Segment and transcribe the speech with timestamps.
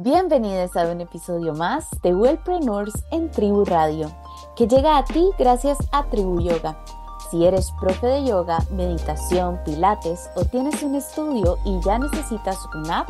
[0.00, 4.08] Bienvenidos a un episodio más de Wellpreneurs en Tribu Radio,
[4.54, 6.78] que llega a ti gracias a Tribu Yoga.
[7.28, 13.00] Si eres profe de yoga, meditación, pilates o tienes un estudio y ya necesitas una
[13.00, 13.08] app,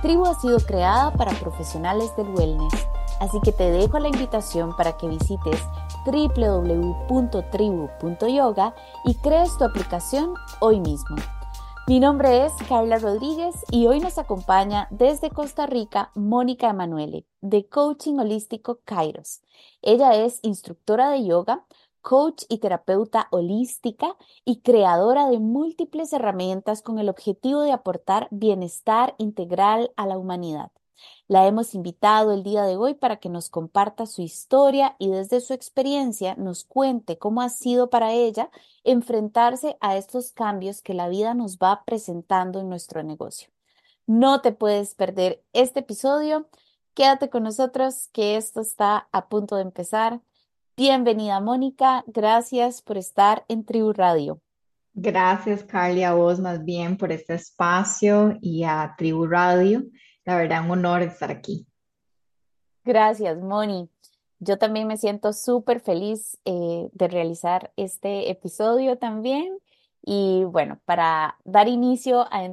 [0.00, 2.72] Tribu ha sido creada para profesionales del wellness.
[3.20, 5.60] Así que te dejo la invitación para que visites
[6.06, 8.74] www.tribu.yoga
[9.04, 11.16] y crees tu aplicación hoy mismo.
[11.88, 17.68] Mi nombre es Carla Rodríguez y hoy nos acompaña desde Costa Rica Mónica Emanuele de
[17.68, 19.42] Coaching Holístico Kairos.
[19.82, 21.64] Ella es instructora de yoga,
[22.00, 29.16] coach y terapeuta holística y creadora de múltiples herramientas con el objetivo de aportar bienestar
[29.18, 30.70] integral a la humanidad.
[31.32, 35.40] La hemos invitado el día de hoy para que nos comparta su historia y desde
[35.40, 38.50] su experiencia nos cuente cómo ha sido para ella
[38.84, 43.48] enfrentarse a estos cambios que la vida nos va presentando en nuestro negocio.
[44.06, 46.50] No te puedes perder este episodio.
[46.92, 50.20] Quédate con nosotros que esto está a punto de empezar.
[50.76, 54.38] Bienvenida Mónica, gracias por estar en Tribu Radio.
[54.92, 59.82] Gracias Carly, a vos más bien por este espacio y a Tribu Radio.
[60.24, 61.66] La verdad, un honor estar aquí.
[62.84, 63.88] Gracias, Moni.
[64.38, 69.58] Yo también me siento súper feliz eh, de realizar este episodio también.
[70.04, 72.44] Y bueno, para dar inicio a,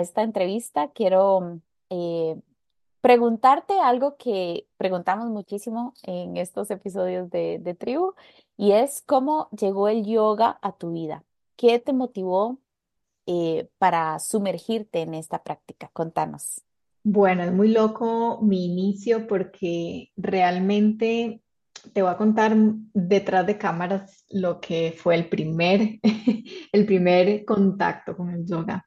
[0.00, 2.38] esta entrevista, quiero eh,
[3.00, 8.14] preguntarte algo que preguntamos muchísimo en estos episodios de, Tribu,
[8.58, 11.24] y es cómo llegó el yoga a tu vida.
[11.56, 12.58] ¿Qué te motivó
[13.26, 15.88] eh, para sumergirte en esta práctica?
[15.94, 16.62] Contanos.
[17.04, 21.42] Bueno, es muy loco mi inicio porque realmente
[21.92, 22.54] te voy a contar
[22.92, 26.00] detrás de cámaras lo que fue el primer,
[26.72, 28.84] el primer contacto con el yoga.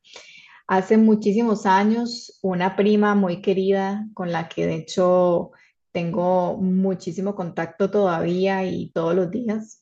[0.67, 5.51] Hace muchísimos años, una prima muy querida con la que de hecho
[5.91, 9.81] tengo muchísimo contacto todavía y todos los días,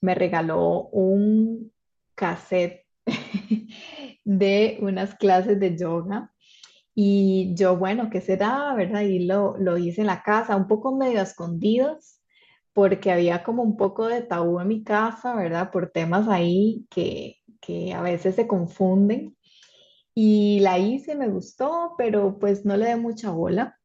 [0.00, 1.72] me regaló un
[2.14, 2.86] cassette
[4.24, 6.32] de unas clases de yoga
[7.02, 9.00] y yo, bueno, ¿qué será, verdad?
[9.00, 12.20] Y lo, lo hice en la casa, un poco medio escondidos,
[12.74, 15.70] porque había como un poco de tabú en mi casa, ¿verdad?
[15.70, 19.34] Por temas ahí que, que a veces se confunden.
[20.14, 23.78] Y la hice, me gustó, pero pues no le di mucha bola.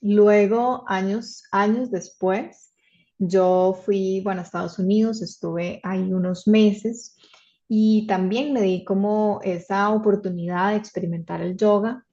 [0.00, 2.72] Luego, años, años después,
[3.18, 7.18] yo fui, bueno, a Estados Unidos, estuve ahí unos meses
[7.68, 12.06] y también me di como esa oportunidad de experimentar el yoga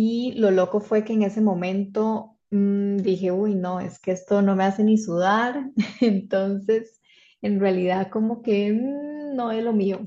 [0.00, 4.42] y lo loco fue que en ese momento mm, dije, uy, no, es que esto
[4.42, 5.72] no me hace ni sudar.
[6.00, 7.00] Entonces,
[7.42, 9.98] en realidad como que mm, no es lo mío.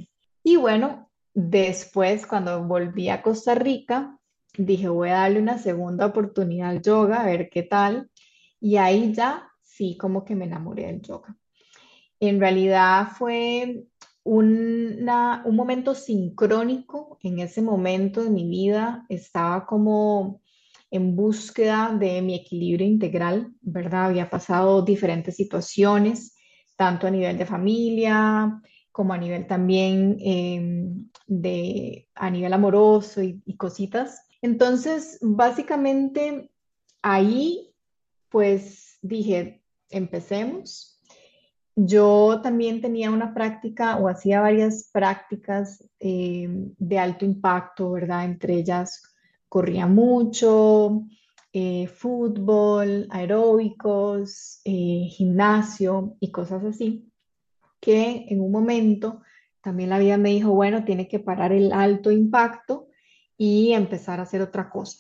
[0.43, 4.17] Y bueno, después cuando volví a Costa Rica,
[4.57, 8.09] dije, voy a darle una segunda oportunidad al yoga, a ver qué tal.
[8.61, 11.35] Y ahí ya sí, como que me enamoré del yoga.
[12.21, 13.83] En realidad fue
[14.23, 19.05] una, un momento sincrónico en ese momento de mi vida.
[19.09, 20.41] Estaba como
[20.91, 24.05] en búsqueda de mi equilibrio integral, ¿verdad?
[24.05, 26.35] Había pasado diferentes situaciones,
[26.75, 28.61] tanto a nivel de familia
[28.91, 34.21] como a nivel también em, de, a nivel amoroso y, y cositas.
[34.41, 36.51] Entonces, básicamente,
[37.01, 37.73] ahí,
[38.29, 40.90] pues dije, empecemos
[41.75, 48.25] yo también tenía una práctica o hacía varias prácticas eh, de alto impacto, ¿verdad?
[48.25, 49.03] Entre ellas
[49.47, 51.03] corría mucho,
[51.53, 57.11] eh, fútbol, aeróbicos, eh, gimnasio y cosas así,
[57.79, 59.21] que en un momento
[59.61, 62.87] también la vida me dijo, bueno, tiene que parar el alto impacto
[63.37, 64.99] y empezar a hacer otra cosa.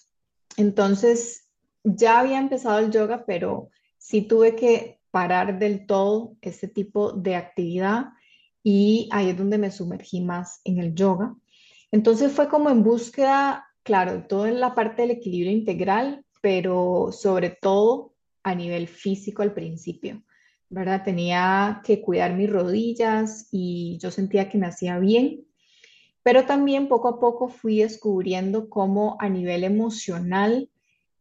[0.57, 1.49] Entonces,
[1.83, 7.35] ya había empezado el yoga, pero sí tuve que parar del todo ese tipo de
[7.35, 8.05] actividad
[8.63, 11.35] y ahí es donde me sumergí más en el yoga.
[11.91, 17.49] Entonces fue como en búsqueda, claro, todo en la parte del equilibrio integral, pero sobre
[17.49, 18.13] todo
[18.43, 20.23] a nivel físico al principio,
[20.69, 21.03] ¿verdad?
[21.03, 25.45] Tenía que cuidar mis rodillas y yo sentía que me hacía bien,
[26.23, 30.69] pero también poco a poco fui descubriendo cómo a nivel emocional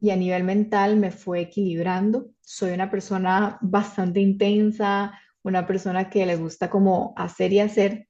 [0.00, 2.30] y a nivel mental me fue equilibrando.
[2.52, 8.08] Soy una persona bastante intensa, una persona que le gusta como hacer y hacer.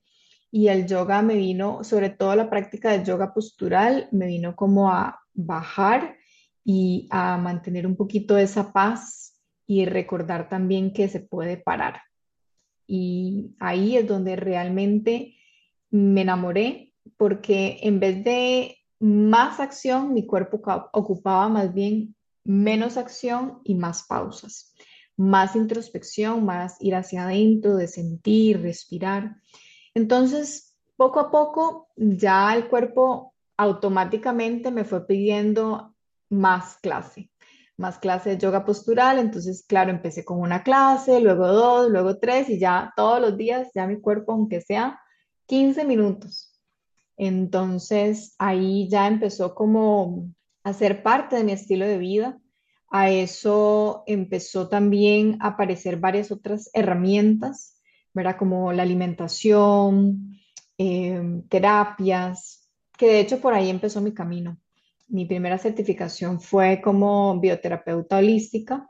[0.50, 4.90] Y el yoga me vino, sobre todo la práctica del yoga postural, me vino como
[4.90, 6.16] a bajar
[6.64, 12.00] y a mantener un poquito esa paz y recordar también que se puede parar.
[12.86, 15.34] Y ahí es donde realmente
[15.90, 20.62] me enamoré, porque en vez de más acción, mi cuerpo
[20.94, 24.74] ocupaba más bien menos acción y más pausas,
[25.16, 29.36] más introspección, más ir hacia adentro, de sentir, respirar.
[29.94, 35.94] Entonces, poco a poco, ya el cuerpo automáticamente me fue pidiendo
[36.30, 37.30] más clase,
[37.76, 39.18] más clase de yoga postural.
[39.18, 43.68] Entonces, claro, empecé con una clase, luego dos, luego tres y ya todos los días,
[43.74, 45.00] ya mi cuerpo, aunque sea
[45.46, 46.58] 15 minutos.
[47.16, 50.30] Entonces, ahí ya empezó como
[50.62, 52.38] a ser parte de mi estilo de vida.
[52.90, 57.80] A eso empezó también a aparecer varias otras herramientas,
[58.12, 58.36] ¿verdad?
[58.36, 60.38] Como la alimentación,
[60.76, 64.58] em, terapias, que de hecho por ahí empezó mi camino.
[65.08, 68.88] Mi primera certificación fue como bioterapeuta holística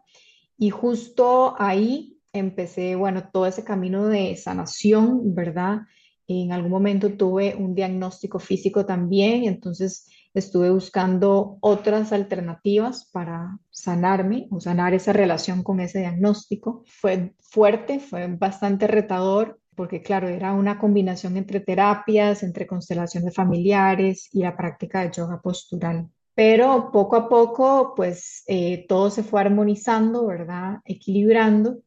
[0.58, 5.80] y justo ahí empecé, bueno, todo ese camino de sanación, ¿verdad?
[6.26, 14.46] En algún momento tuve un diagnóstico físico también, entonces estuve buscando otras alternativas para sanarme
[14.50, 16.84] o sanar esa relación con ese diagnóstico.
[16.86, 24.28] Fue fuerte, fue bastante retador porque claro, era una combinación entre terapias, entre constelaciones familiares
[24.30, 26.06] y la práctica de yoga postural.
[26.34, 30.80] Pero poco a poco, pues eh, todo se fue armonizando, ¿verdad?
[30.84, 31.78] Equilibrando.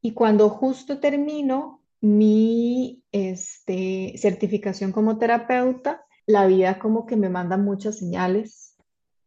[0.00, 7.56] Y cuando justo termino mi este, certificación como terapeuta, la vida como que me manda
[7.56, 8.76] muchas señales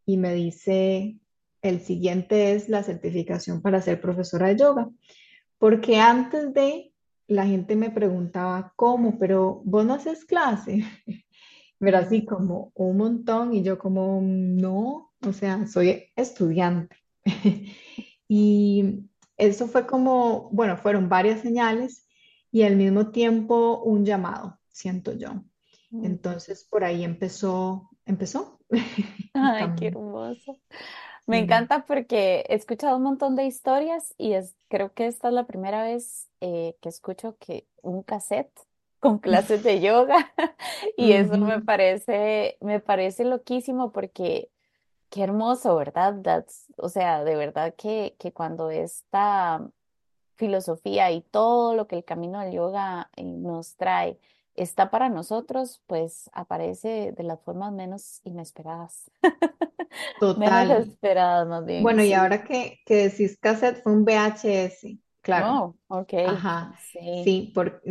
[0.04, 1.18] y me dice,
[1.62, 4.90] el siguiente es la certificación para ser profesora de yoga,
[5.58, 6.92] porque antes de
[7.26, 9.18] la gente me preguntaba, ¿cómo?
[9.18, 10.84] Pero vos no haces clase.
[11.78, 16.96] Pero así como un montón y yo como, no, o sea, soy estudiante.
[18.28, 19.06] y
[19.38, 22.06] eso fue como, bueno, fueron varias señales
[22.52, 25.42] y al mismo tiempo un llamado, siento yo.
[25.92, 28.60] Entonces por ahí empezó, empezó.
[29.34, 30.58] Ay, qué hermoso.
[31.26, 35.34] Me encanta porque he escuchado un montón de historias y es, creo que esta es
[35.34, 38.52] la primera vez eh, que escucho que un cassette
[38.98, 40.32] con clases de yoga
[40.96, 44.50] y eso me parece, me parece loquísimo porque
[45.08, 46.46] qué hermoso, ¿verdad?
[46.76, 49.64] o sea, de verdad que, que cuando esta
[50.36, 54.18] filosofía y todo lo que el camino del yoga eh, nos trae
[54.54, 59.10] está para nosotros, pues aparece de las formas menos inesperadas.
[60.34, 60.86] Menos Total.
[60.88, 62.14] esperadas, más bien, Bueno, y sí.
[62.14, 65.58] ahora que, que decís cassette fue un VHS, claro.
[65.58, 67.82] Oh, ok, Ajá, sí, sí, por,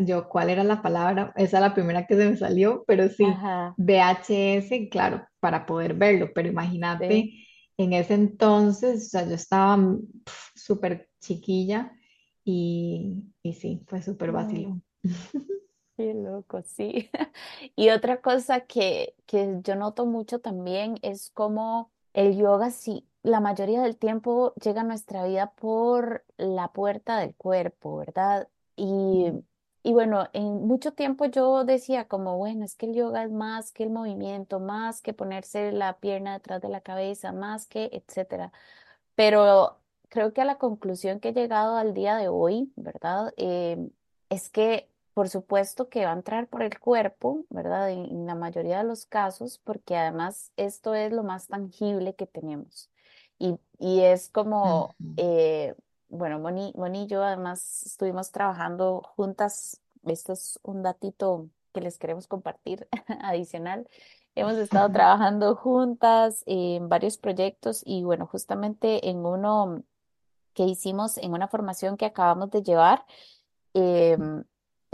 [0.00, 1.32] yo, ¿cuál era la palabra?
[1.36, 5.94] Esa es la primera que se me salió, pero sí, ajá, VHS, claro, para poder
[5.94, 6.48] verlo, pero
[6.98, 7.06] sí.
[7.08, 7.32] imagínate,
[7.78, 10.00] en ese entonces, o sea, yo estaba mm,
[10.56, 11.92] súper chiquilla
[12.44, 14.84] y, y sí, fue súper Mm, vacilón.
[15.96, 17.10] qué loco, sí.
[17.76, 23.40] Y otra cosa que, que yo noto mucho también es como el yoga, sí, la
[23.40, 28.48] mayoría del tiempo llega a nuestra vida por la puerta del cuerpo, ¿verdad?
[28.76, 29.32] Y,
[29.82, 33.72] y bueno, en mucho tiempo yo decía como, bueno, es que el yoga es más
[33.72, 38.52] que el movimiento, más que ponerse la pierna detrás de la cabeza, más que, etcétera.
[39.14, 43.32] Pero creo que a la conclusión que he llegado al día de hoy, ¿verdad?
[43.36, 43.78] Eh,
[44.28, 47.90] es que, por supuesto, que va a entrar por el cuerpo, ¿verdad?
[47.90, 52.26] En, en la mayoría de los casos, porque además esto es lo más tangible que
[52.26, 52.90] tenemos.
[53.38, 55.74] Y, y es como, eh,
[56.10, 59.80] bueno, Moni, Moni y yo además estuvimos trabajando juntas.
[60.04, 62.86] Esto es un datito que les queremos compartir
[63.22, 63.88] adicional.
[64.34, 69.82] Hemos estado trabajando juntas en varios proyectos y bueno, justamente en uno
[70.52, 73.06] que hicimos, en una formación que acabamos de llevar,
[73.72, 74.44] em,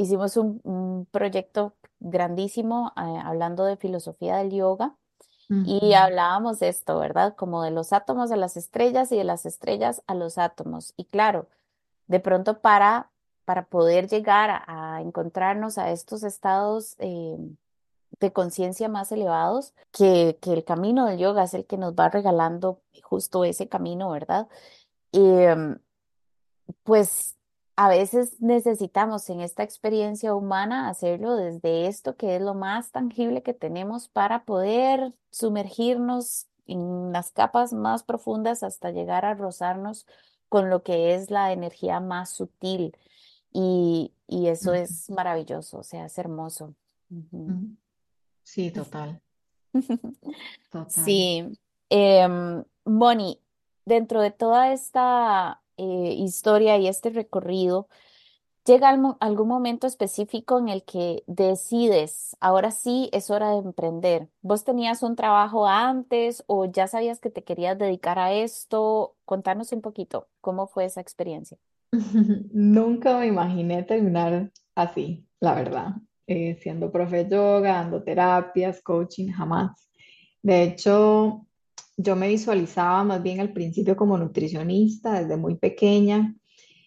[0.02, 4.96] hicimos un, un proyecto grandísimo eh, hablando de filosofía del yoga
[5.66, 7.34] y hablábamos de esto, ¿verdad?
[7.36, 10.94] Como de los átomos a las estrellas y de las estrellas a los átomos.
[10.96, 11.46] Y claro,
[12.06, 13.10] de pronto para,
[13.44, 17.56] para poder llegar a, a encontrarnos a estos estados em,
[18.18, 22.08] de conciencia más elevados, que, que el camino del yoga es el que nos va
[22.08, 24.48] regalando justo ese camino, ¿verdad?
[25.12, 25.78] Em,
[26.82, 27.36] pues
[27.76, 33.42] a veces necesitamos en esta experiencia humana hacerlo desde esto que es lo más tangible
[33.42, 40.06] que tenemos para poder sumergirnos en las capas más profundas hasta llegar a rozarnos
[40.48, 42.94] con lo que es la energía más sutil.
[43.54, 46.74] Y, y eso es maravilloso, o sea, es hermoso.
[48.42, 49.20] Sí, total,
[50.70, 50.90] total.
[50.90, 53.40] Sí, em, Moni,
[53.84, 57.88] dentro de toda esta eh, historia y este recorrido,
[58.64, 64.28] ¿Llega almo- algún momento específico en el que decides, ahora sí es hora de emprender?
[64.42, 69.16] ¿Vos tenías un trabajo antes o ya sabías que te querías dedicar a esto?
[69.24, 71.58] Contanos un poquito, ¿cómo fue esa experiencia?
[72.52, 75.88] Nunca me imaginé terminar así, la verdad.
[76.26, 79.88] Eh, siendo profe de yoga, dando terapias, coaching, jamás.
[80.42, 81.46] De hecho,
[81.96, 86.34] yo me visualizaba más bien al principio como nutricionista desde muy pequeña.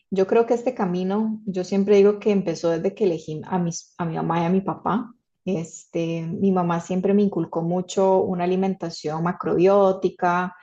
[0.09, 3.93] Yo creo que este camino, yo siempre digo que empezó desde que elegí a mis,
[3.97, 5.13] a mi mamá y a mi papá.
[5.45, 10.55] Este, mi mamá siempre me inculcó mucho una alimentación macrobiótica,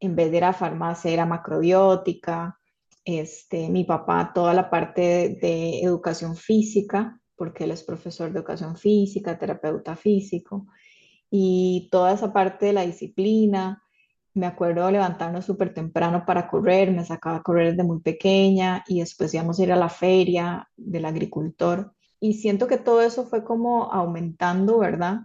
[0.00, 2.58] en vez de ir a farmacia era macrobiótica.
[3.04, 8.38] Este, mi papá toda la parte de, de educación física, porque él es profesor de
[8.38, 10.66] educación física, terapeuta físico,
[11.30, 13.82] y toda esa parte de la disciplina
[14.34, 19.00] me acuerdo levantarnos súper temprano para correr, me sacaba a correr desde muy pequeña y
[19.00, 21.92] después íbamos a ir a la feria del agricultor.
[22.20, 25.20] Y siento que todo eso fue como aumentando, ¿verdad?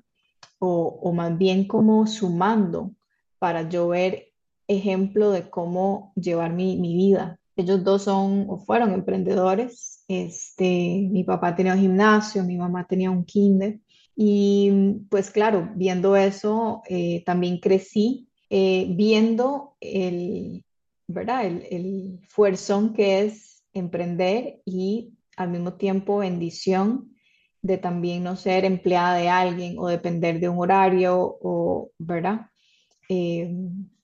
[0.59, 2.91] O, o más bien como sumando
[3.39, 4.33] para yo ver
[4.67, 7.39] ejemplo de cómo llevar mi, mi vida.
[7.55, 10.03] Ellos dos son o fueron emprendedores.
[10.07, 13.79] Este, mi papá tenía un gimnasio, mi mamá tenía un kinder.
[14.15, 14.71] Y
[15.09, 20.63] pues claro, viendo eso, eh, también crecí eh, viendo el,
[21.07, 21.45] ¿verdad?
[21.45, 27.13] El, el fuerzón que es emprender y al mismo tiempo bendición
[27.63, 32.47] de también no ser empleada de alguien o depender de un horario o, ¿verdad?
[33.09, 33.55] Eh,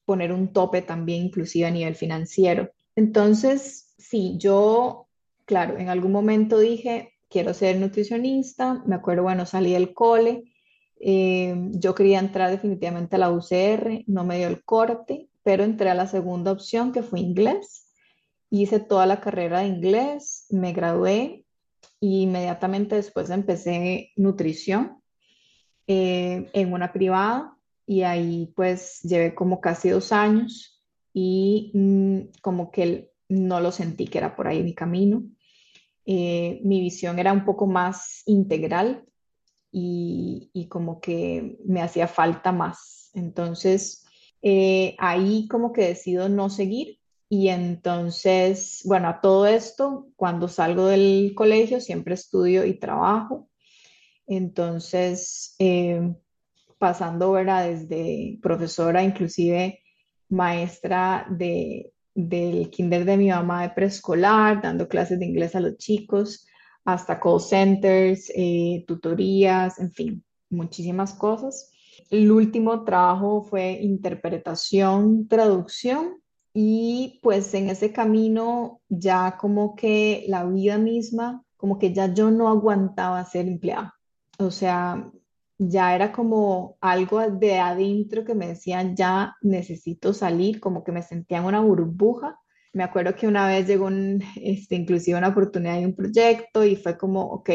[0.06, 2.72] poner un tope también inclusive a nivel financiero.
[2.96, 5.08] Entonces, sí, yo,
[5.46, 10.44] claro, en algún momento dije, quiero ser nutricionista, me acuerdo, bueno, salí del cole
[11.00, 15.90] eh, yo quería entrar definitivamente a la UCR, no me dio el corte, pero entré
[15.90, 17.88] a la segunda opción que fue inglés.
[18.50, 21.46] Hice toda la carrera de inglés, me gradué
[22.00, 25.02] y inmediatamente después empecé nutrición
[25.88, 32.72] eh, en una privada y ahí pues llevé como casi dos años y mm, como
[32.72, 35.24] que no lo sentí que era por ahí mi camino.
[36.06, 39.06] Eh, mi visión era un poco más integral
[39.72, 43.12] y, y como que me hacía falta más.
[43.14, 44.06] Entonces,
[44.42, 47.00] eh, ahí como que decido no seguir
[47.30, 53.50] y entonces, bueno, a todo esto, cuando salgo del colegio, siempre estudio y trabajo.
[54.26, 56.16] Entonces, eh,
[56.80, 57.70] pasando, ¿verdad?
[57.70, 59.80] Desde profesora, inclusive
[60.30, 65.78] maestra de, del kinder de mi mamá de preescolar, dando clases de inglés a los
[65.78, 66.48] chicos
[66.94, 71.72] hasta call centers, eh, tutorías, en fin, muchísimas cosas.
[72.10, 76.22] El último trabajo fue interpretación, traducción
[76.54, 82.32] y pues en ese camino ya como que la vida misma, como que ya yo
[82.32, 83.94] no aguantaba ser empleada.
[84.40, 85.12] O sea,
[85.60, 91.04] ya era como algo de adentro que me decía, ya necesito salir, como que me
[91.04, 92.39] sentía en una burbuja
[92.74, 96.76] me acuerdo que una vez llegó un, este, inclusive una oportunidad de un proyecto y
[96.76, 97.50] fue como, ok,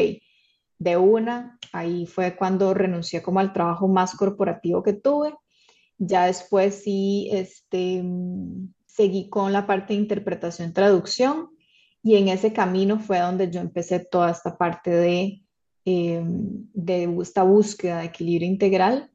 [0.77, 5.33] de una, ahí fue cuando renuncié como al trabajo más corporativo que tuve.
[5.97, 8.03] Ya después sí, este,
[8.85, 11.49] seguí con la parte de interpretación, traducción
[12.03, 15.41] y en ese camino fue donde yo empecé toda esta parte de,
[15.85, 19.11] eh, de esta búsqueda de equilibrio integral.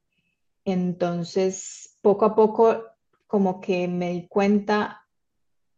[0.65, 2.83] Entonces, poco a poco,
[3.27, 5.00] como que me di cuenta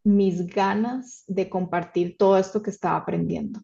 [0.04, 3.60] mis ganas de compartir todo esto que estaba aprendiendo.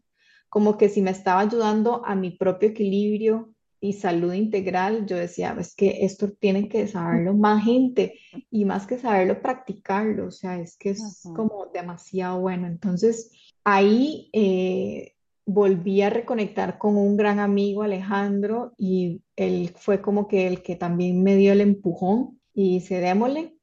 [0.49, 5.55] Como que si me estaba ayudando a mi propio equilibrio y salud integral, yo decía,
[5.59, 8.19] es que esto tiene que saberlo más gente
[8.49, 10.27] y más que saberlo, practicarlo.
[10.27, 12.67] O sea, es que es como demasiado bueno.
[12.67, 13.31] Entonces,
[13.63, 15.13] ahí eh,
[15.45, 20.75] volví a reconectar con un gran amigo, Alejandro, y él fue como que el que
[20.75, 23.55] también me dio el empujón y dice, démosle,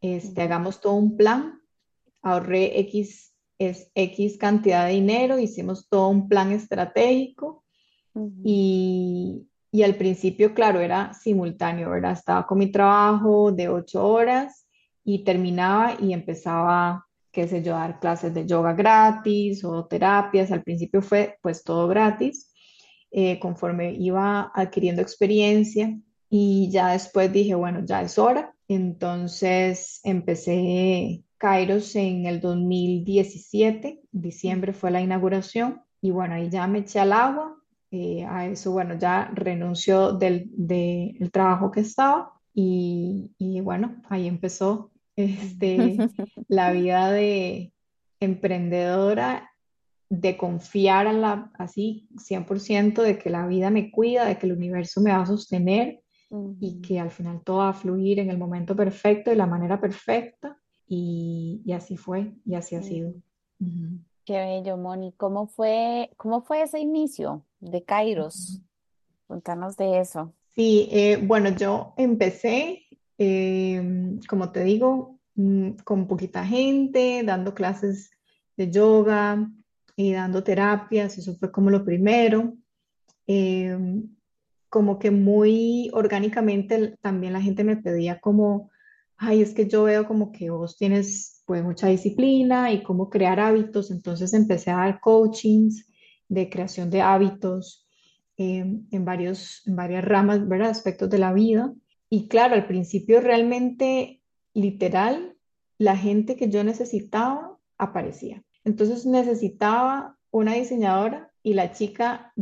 [0.00, 1.61] este, hagamos todo un plan
[2.22, 7.64] ahorré X, es, X cantidad de dinero, hicimos todo un plan estratégico
[8.44, 12.12] y, y al principio, claro, era simultáneo, ¿verdad?
[12.12, 14.66] Estaba con mi trabajo de ocho horas
[15.04, 20.52] y terminaba y empezaba, qué sé yo, a dar clases de yoga gratis o terapias.
[20.52, 22.50] Al principio fue pues todo gratis.
[23.12, 25.98] eh, conforme iba adquiriendo experiencia
[26.30, 28.54] y ya después dije, bueno, ya es hora.
[28.68, 36.78] Entonces empecé Kairos en el 2017, diciembre fue la inauguración y bueno, ahí ya me
[36.78, 37.56] eché al agua.
[37.90, 44.28] eh, a eso, bueno, ya renunció del, del trabajo que estaba y, y bueno, ahí
[44.28, 45.96] empezó este,
[46.48, 47.72] la vida de
[48.20, 49.50] emprendedora
[50.08, 54.52] de confiar a la, así 100% de que la vida me cuida, de que el
[54.52, 56.02] universo me va a sostener
[56.60, 59.80] y que al final todo va a fluir en el momento perfecto, de la manera
[59.80, 60.56] perfecta.
[60.94, 63.14] Y, así fue, y así ha sido.
[64.26, 65.14] Qué bello, Moni.
[65.16, 68.60] ¿Cómo fue, cómo fue ese inicio de Kairos?
[69.26, 70.34] Contanos de eso.
[70.54, 72.82] Sí, eh, bueno, yo empecé,
[73.16, 78.10] em, como te digo, mm, con poquita gente, dando clases
[78.58, 79.50] de yoga
[79.96, 82.52] y dando terapias, eso fue como lo primero.
[83.26, 84.14] Em,
[84.68, 88.71] como que muy orgánicamente también la gente me pedía como,
[89.22, 93.38] ay, es que yo veo como que vos tienes pues mucha disciplina y cómo crear
[93.38, 95.86] hábitos, entonces empecé a dar coachings
[96.28, 97.86] de creación de hábitos
[98.36, 100.70] em, en varios, en varias ramas, ¿verdad?
[100.70, 101.72] Aspectos de la vida.
[102.10, 104.20] Y claro, al principio realmente,
[104.54, 105.36] literal,
[105.78, 108.42] la gente que yo necesitaba aparecía.
[108.64, 112.32] Entonces necesitaba una diseñadora y la chica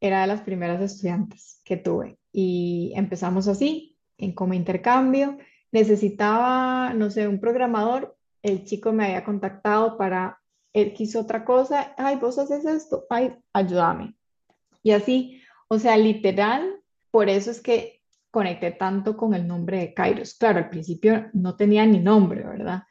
[0.00, 2.18] era de las primeras estudiantes que tuve.
[2.32, 5.38] Y empezamos así, en como intercambio.
[5.72, 8.16] Necesitaba, no sé, un programador.
[8.42, 10.40] El chico me había contactado para,
[10.72, 11.94] él quiso otra cosa.
[11.96, 13.06] Ay, vos haces esto.
[13.10, 14.14] Ay, ayúdame.
[14.82, 19.94] Y así, o sea, literal, por eso es que conecté tanto con el nombre de
[19.94, 20.34] Kairos.
[20.34, 22.82] Claro, al principio no tenía ni nombre, ¿verdad?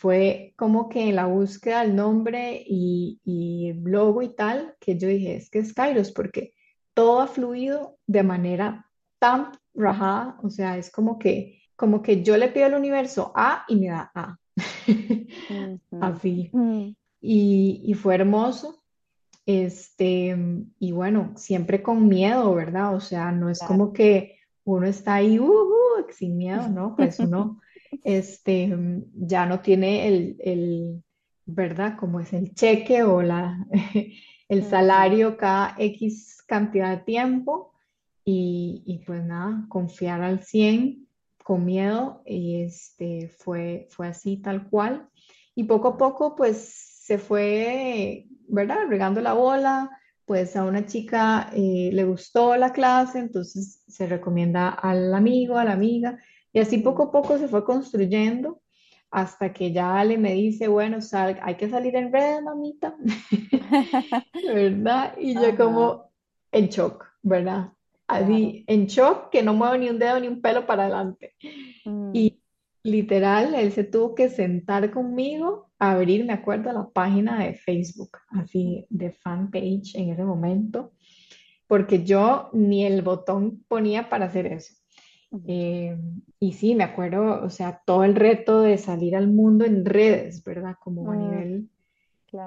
[0.00, 5.08] fue como que en la búsqueda del nombre y, y logo y tal, que yo
[5.08, 6.54] dije, es que es Kairos, porque
[6.94, 8.86] todo ha fluido de manera
[9.18, 13.64] tan rajada, o sea, es como que, como que yo le pido al universo A
[13.66, 14.38] y me da A.
[16.02, 16.50] Así.
[17.22, 18.82] Y, y, fue hermoso.
[19.46, 20.36] Este,
[20.78, 22.94] y bueno, siempre con miedo, ¿verdad?
[22.94, 26.94] O sea, no es como que uno está ahí uh, uh, sin miedo, ¿no?
[26.96, 27.62] Pues uno
[28.04, 28.76] este,
[29.14, 31.02] ya no tiene el, el,
[31.46, 31.96] ¿verdad?
[31.98, 33.66] Como es el cheque o la,
[34.50, 37.72] el salario cada X cantidad de tiempo
[38.22, 41.06] y, y, pues nada, confiar al 100
[41.50, 45.08] con miedo y este, fue, fue así tal cual.
[45.56, 48.86] Y poco a poco pues se fue, ¿verdad?
[48.88, 49.90] Regando la bola,
[50.26, 55.64] pues a una chica eh, le gustó la clase, entonces se recomienda al amigo, a
[55.64, 56.20] la amiga,
[56.52, 58.62] y así poco a poco se fue construyendo
[59.10, 62.94] hasta que ya Ale me dice, bueno, sal, hay que salir en redes, mamita,
[64.54, 65.16] ¿verdad?
[65.18, 66.12] Y yo como
[66.52, 67.72] en shock, ¿verdad?
[68.10, 71.34] Así, en shock, que no muevo ni un dedo ni un pelo para adelante.
[71.84, 72.10] Mm.
[72.12, 72.40] Y
[72.82, 78.18] literal, él se tuvo que sentar conmigo a abrir, me acuerdo, la página de Facebook,
[78.30, 80.92] así de fanpage en ese momento,
[81.66, 84.74] porque yo ni el botón ponía para hacer eso.
[85.46, 85.96] Eh,
[86.40, 90.42] y sí, me acuerdo, o sea, todo el reto de salir al mundo en redes,
[90.42, 90.74] ¿verdad?
[90.80, 91.70] Como a mm, nivel,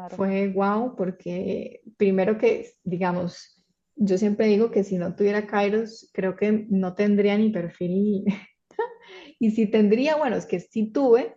[0.09, 3.62] fue guau, porque primero que, digamos,
[3.95, 8.25] yo siempre digo que si no tuviera Kairos, creo que no tendría ni perfil.
[9.39, 11.35] y si tendría, bueno, es que sí tuve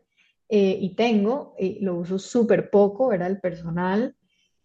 [0.48, 3.30] eh, y tengo, eh, lo uso súper poco, ¿verdad?
[3.30, 4.16] El personal.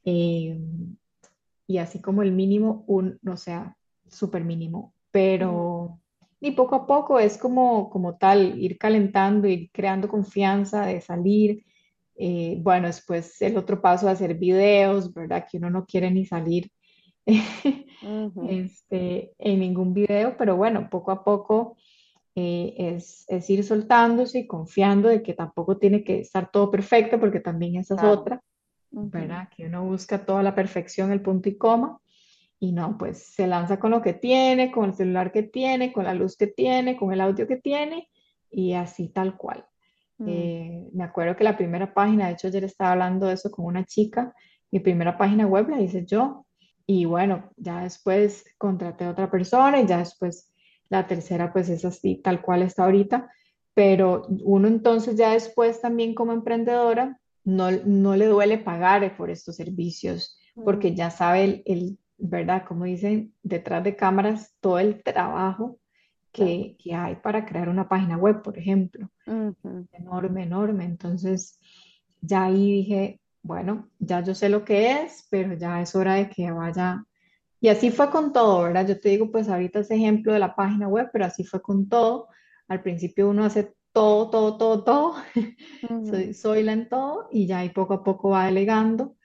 [0.04, 3.77] y así como el mínimo, un, o sea,
[4.08, 4.93] súper mínimo.
[5.12, 6.01] Pero
[6.43, 11.63] y poco a poco es como, como tal, ir calentando, ir creando confianza de salir.
[12.15, 15.45] Eh, bueno, después el otro paso de hacer videos, ¿verdad?
[15.49, 16.71] Que uno no quiere ni salir
[18.50, 21.78] este, en ningún video, pero bueno, poco a poco
[22.36, 27.20] eh, es, es, ir soltándose y confiando de que tampoco tiene que estar todo perfecto,
[27.20, 28.42] porque también esa es otra,
[28.90, 29.50] ¿verdad?
[29.56, 32.00] Que uno busca toda la perfección, el punto y coma.
[32.60, 36.04] Y no, pues se lanza con lo que tiene, con el celular que tiene, con
[36.04, 38.08] la luz que tiene, con el audio que tiene
[38.52, 39.66] y así tal cual.
[40.20, 40.30] Mm.
[40.30, 43.66] Eh, me acuerdo que la primera página, de hecho ayer estaba hablando de eso con
[43.66, 44.36] una chica,
[44.70, 46.46] mi primera página web la hice yo
[46.99, 50.51] y bueno, ya después contraté a otra persona y ya después
[50.89, 53.32] la tercera pues es así tal cual está ahorita,
[53.73, 59.56] pero uno entonces ya después también como emprendedora no, no le duele pagar por estos
[59.56, 62.63] servicios porque ya sabe el ¿verdad?
[62.67, 65.80] Como dicen, detrás de cámaras, todo el trabajo
[66.32, 69.10] que, que hay para crear una página web, por ejemplo.
[69.91, 70.86] Enorme, enorme.
[70.86, 71.60] Entonces,
[72.21, 76.30] ya ahí dije, bueno, ya yo sé lo que es, pero ya es hora de
[76.30, 77.04] que vaya.
[77.60, 78.88] Y así fue con todo, ¿verdad?
[78.88, 81.89] Yo te digo, pues ahorita ese ejemplo de la página web, pero así fue con
[81.89, 82.27] todo.
[82.67, 85.15] Al principio uno hace todo, todo, todo, todo.
[86.10, 89.15] soy, soy la en todo y ya ahí poco a poco va delegando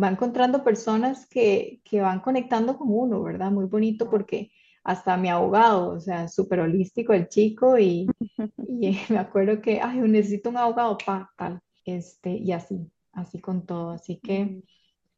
[0.00, 3.50] va encontrando personas que, que van conectando con uno, ¿verdad?
[3.50, 4.50] Muy bonito porque
[4.82, 8.06] hasta mi abogado, o sea, súper holístico el chico y,
[8.68, 13.66] y, me acuerdo que, ay, necesito un abogado, pa, tal, este, y así, así con
[13.66, 13.90] todo.
[13.90, 14.62] Así que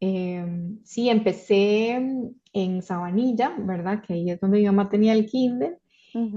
[0.01, 1.93] Em, sí, empecé
[2.53, 4.03] en Sabanilla, ¿verdad?
[4.03, 5.81] Que ahí es donde mi mamá tenía el kinder.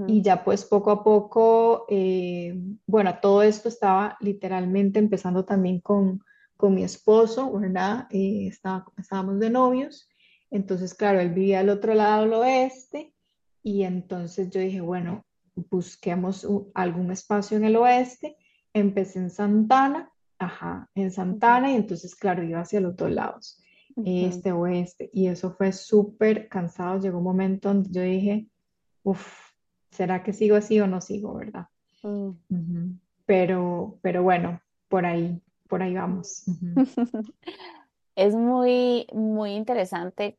[0.08, 2.54] Y ya pues poco a poco, eh,
[2.86, 6.20] bueno, todo esto estaba literalmente empezando también con,
[6.56, 8.06] con mi esposo, ¿verdad?
[8.10, 10.08] Eh, estaba- estábamos de novios.
[10.50, 13.14] Entonces, claro, él vivía al otro lado del oeste.
[13.62, 18.36] Y entonces yo dije, bueno, busquemos algún espacio en el oeste.
[18.72, 20.10] Empecé en Santana,
[20.40, 21.70] ajá, en Santana.
[21.70, 23.62] Y entonces, claro, iba hacia los dos lados,
[23.94, 24.04] ujú.
[24.06, 25.10] este, oeste.
[25.12, 26.98] Y eso fue súper cansado.
[26.98, 28.48] Llegó un momento donde yo dije,
[29.02, 29.52] Uf,
[29.90, 31.66] ¿será que sigo así o no sigo, verdad?
[32.02, 32.98] Mm.
[33.26, 36.44] Pero, pero bueno, por ahí, por ahí vamos.
[38.16, 40.36] Es muy, muy interesante,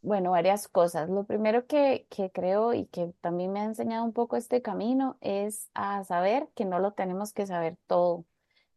[0.00, 1.08] bueno, varias cosas.
[1.08, 5.16] Lo primero que, que creo y que también me ha enseñado un poco este camino
[5.20, 8.26] es a saber que no lo tenemos que saber todo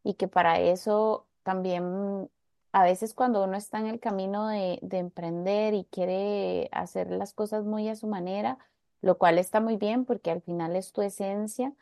[0.04, 2.30] y que para eso también
[2.72, 7.32] a veces cuando uno está en el camino de, de emprender y quiere hacer las
[7.32, 8.58] cosas muy a su manera,
[9.00, 11.72] lo cual está muy bien porque al final es tu esencia,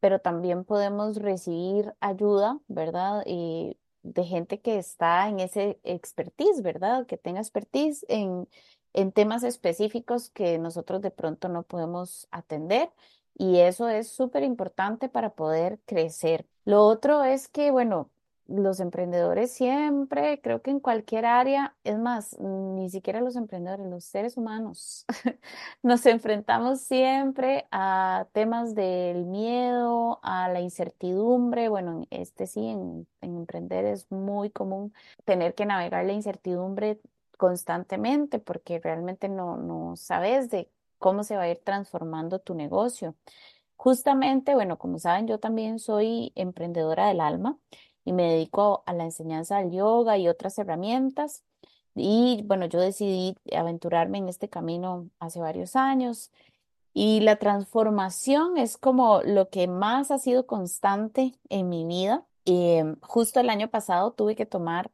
[0.00, 3.22] pero también podemos recibir ayuda, ¿verdad?
[3.26, 7.06] Y de gente que está en ese expertise, ¿verdad?
[7.06, 8.48] Que tenga expertise en,
[8.92, 12.90] en temas específicos que nosotros de pronto no podemos atender.
[13.34, 16.46] Y eso es súper importante para poder crecer.
[16.64, 18.10] Lo otro es que, bueno,
[18.46, 24.04] los emprendedores siempre, creo que en cualquier área, es más, ni siquiera los emprendedores, los
[24.04, 25.06] seres humanos,
[25.82, 31.68] nos enfrentamos siempre a temas del miedo, a la incertidumbre.
[31.68, 34.92] Bueno, en este sí, en, en emprender es muy común
[35.24, 37.00] tener que navegar la incertidumbre
[37.38, 40.70] constantemente porque realmente no, no sabes de
[41.02, 43.16] cómo se va a ir transformando tu negocio.
[43.76, 47.58] Justamente, bueno, como saben, yo también soy emprendedora del alma
[48.04, 51.42] y me dedico a la enseñanza del yoga y otras herramientas.
[51.96, 56.30] Y bueno, yo decidí aventurarme en este camino hace varios años
[56.94, 62.24] y la transformación es como lo que más ha sido constante en mi vida.
[62.44, 64.90] Em, justo el año pasado tuve que tomar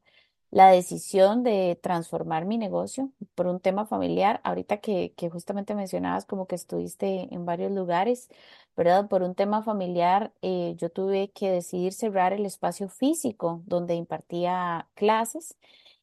[0.51, 4.41] la decisión de transformar mi negocio por un tema familiar.
[4.45, 8.29] Ahorita que, justamente mencionabas como que estuviste en varios lugares,
[8.77, 9.09] ¿verdad?
[9.09, 14.89] Por un tema familiar, eh, yo tuve que decidir cerrar el espacio físico donde impartía
[14.95, 15.57] clases.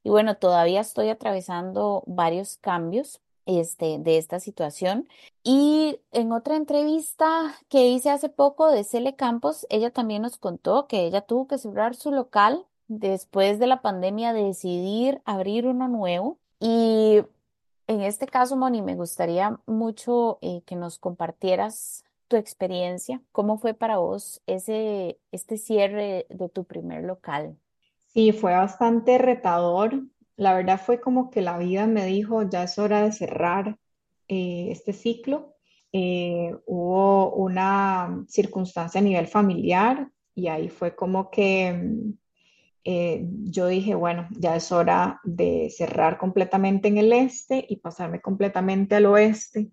[0.03, 5.07] Y bueno, todavía estoy atravesando varios cambios, este, de esta situación.
[5.43, 10.87] Y en otra entrevista que hice hace poco de Cele Campos, ella también nos contó
[10.87, 16.39] que ella tuvo que cerrar su local después de la pandemia, decidir abrir uno nuevo.
[16.59, 17.21] Y
[17.87, 23.21] en este caso, Moni, me gustaría mucho eh, que nos compartieras tu experiencia.
[23.31, 27.57] ¿Cómo fue para vos ese, este cierre de tu primer local?
[28.07, 30.01] Sí, fue bastante retador.
[30.35, 33.77] La verdad fue como que la vida me dijo, ya es hora de cerrar
[34.27, 35.55] eh, este ciclo.
[35.91, 42.13] Eh, hubo una circunstancia a nivel familiar y ahí fue como que mm,
[42.87, 48.21] eh, yo dije, bueno, ya es hora de cerrar completamente en el este y pasarme
[48.21, 49.71] completamente al oeste.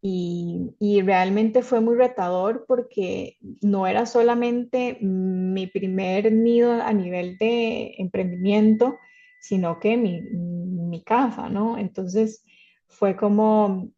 [0.00, 7.36] Y, y realmente fue muy retador porque no era solamente mi primer nido a nivel
[7.36, 8.96] de emprendimiento,
[9.40, 11.78] sino que mi, mi casa, ¿no?
[11.78, 12.44] Entonces
[12.86, 13.88] fue como,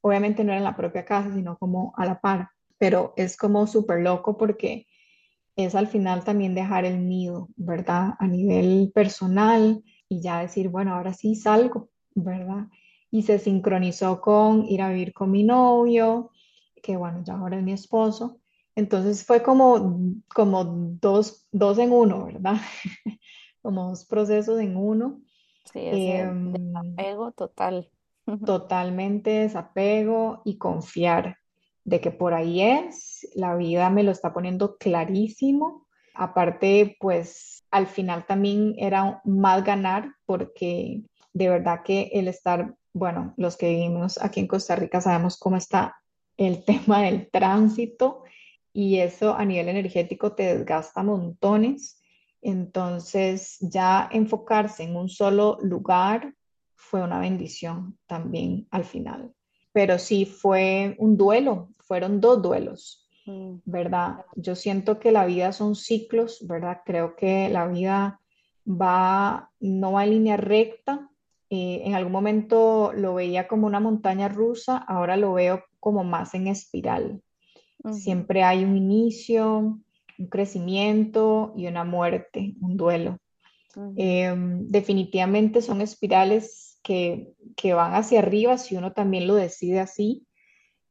[0.00, 3.66] obviamente no era en la propia casa, sino como a la par, pero es como
[3.66, 4.86] súper loco porque
[5.56, 8.14] es al final también dejar el nido, ¿verdad?
[8.18, 12.68] A nivel personal y ya decir, bueno, ahora sí salgo, ¿verdad?
[13.10, 16.30] Y se sincronizó con ir a vivir con mi novio,
[16.82, 18.40] que bueno, ya ahora es mi esposo.
[18.74, 20.00] Entonces fue como,
[20.34, 22.56] como dos, dos en uno, ¿verdad?
[23.62, 25.22] Como dos procesos en uno.
[25.64, 27.90] Sí, ese Em, desapego total.
[28.44, 31.38] totalmente desapego y confiar
[31.84, 35.86] de que por ahí es, la vida me lo está poniendo clarísimo.
[36.14, 43.34] Aparte, pues al final también era más ganar porque de verdad que el estar, bueno,
[43.36, 45.96] los que vivimos aquí en Costa Rica sabemos cómo está
[46.36, 48.22] el tema del tránsito
[48.72, 51.98] y eso a nivel energético te desgasta montones.
[52.40, 56.34] Entonces, ya enfocarse en un solo lugar
[56.74, 59.32] fue una bendición también al final.
[59.72, 64.24] Pero sí fue un duelo, fueron dos duelos, Mm, ¿verdad?
[64.34, 66.80] Yo siento que la vida son ciclos, ¿verdad?
[66.84, 68.20] Creo que la vida
[68.66, 71.08] va, no va en línea recta.
[71.50, 76.34] Eh, en algún momento lo veía como una montaña rusa, ahora lo veo como más
[76.34, 77.22] en espiral.
[77.90, 79.80] Siempre hay un inicio,
[80.16, 83.18] un crecimiento y una muerte, un duelo.
[83.96, 90.26] Em, definitivamente son espirales que, que van hacia arriba si uno también lo decide así,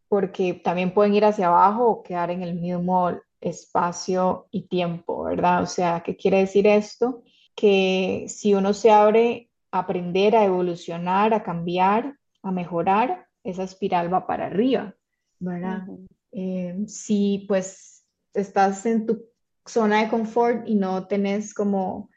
[0.08, 5.64] porque también pueden ir hacia abajo o quedar en el mismo espacio y tiempo, ¿verdad?
[5.64, 7.24] O sea, ¿qué quiere decir esto?
[7.56, 14.14] Que si uno se abre a aprender, a evolucionar, a cambiar, a mejorar, esa espiral
[14.14, 14.96] va para arriba,
[15.40, 15.88] ¿verdad?
[16.32, 19.26] Em, si pues estás en tu
[19.66, 22.10] zona de confort y no tenés como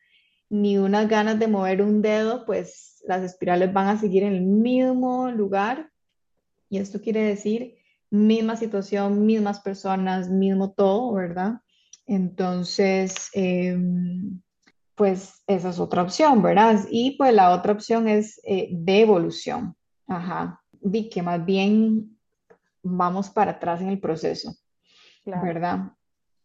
[0.49, 4.43] ni unas ganas de mover un dedo, pues las espirales van a seguir en el
[4.43, 5.91] mismo lugar.
[6.69, 7.77] Y esto quiere decir
[8.11, 11.61] misma situación, mismas personas, mismo todo, ¿verdad?
[12.07, 14.41] Entonces, em,
[14.95, 16.81] pues esa es otra opción, ¿verdad?
[16.91, 19.77] Y pues la otra opción es eh, de evolución.
[20.07, 20.61] Ajá.
[20.81, 22.17] Vi que más bien
[22.83, 24.55] vamos para atrás en el proceso,
[25.25, 25.93] ¿verdad?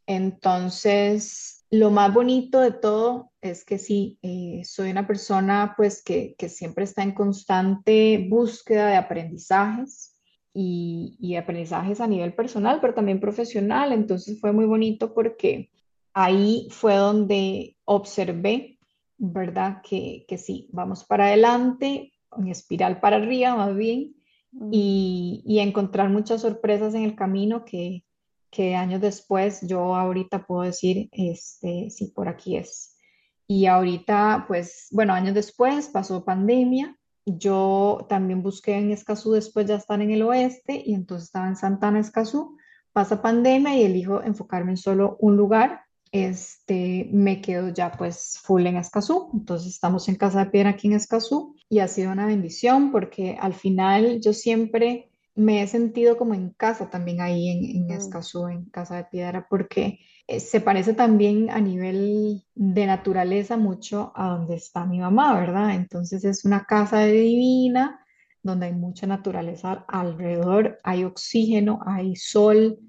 [0.07, 6.35] Entonces, lo más bonito de todo es que sí, eh, soy una persona pues que,
[6.49, 10.15] siempre está en constante búsqueda de aprendizajes
[10.53, 13.93] y, y, aprendizajes a nivel personal, pero también profesional.
[13.93, 15.69] Entonces fue muy bonito porque
[16.13, 18.79] ahí fue donde observé,
[19.17, 19.81] ¿verdad?
[19.87, 24.15] Que, que sí, vamos para adelante, en espiral para arriba más bien,
[24.71, 28.03] y, y encontrar muchas sorpresas en el camino que,
[28.51, 32.95] que años después yo ahorita puedo decir, este, sí, por aquí es.
[33.47, 36.95] Y ahorita, pues, bueno, años después pasó pandemia.
[37.25, 41.55] Yo también busqué en Escazú después de estar en el oeste y entonces estaba en
[41.55, 42.57] Santana, Escazú.
[42.93, 45.81] Pasa pandemia y elijo enfocarme en solo un lugar.
[46.11, 49.29] Este, me quedo ya pues full en Escazú.
[49.33, 53.37] Entonces estamos en Casa de Piedra aquí en Escazú y ha sido una bendición porque
[53.39, 57.91] al final yo siempre me he sentido como en casa también ahí en, en mm.
[57.91, 64.11] Escazú, en Casa de Piedra, porque eh, se parece también a nivel de naturaleza mucho
[64.15, 65.73] a donde está mi mamá, ¿verdad?
[65.75, 68.05] Entonces es una casa divina
[68.43, 72.79] donde hay mucha naturaleza alrededor, hay oxígeno, hay sol.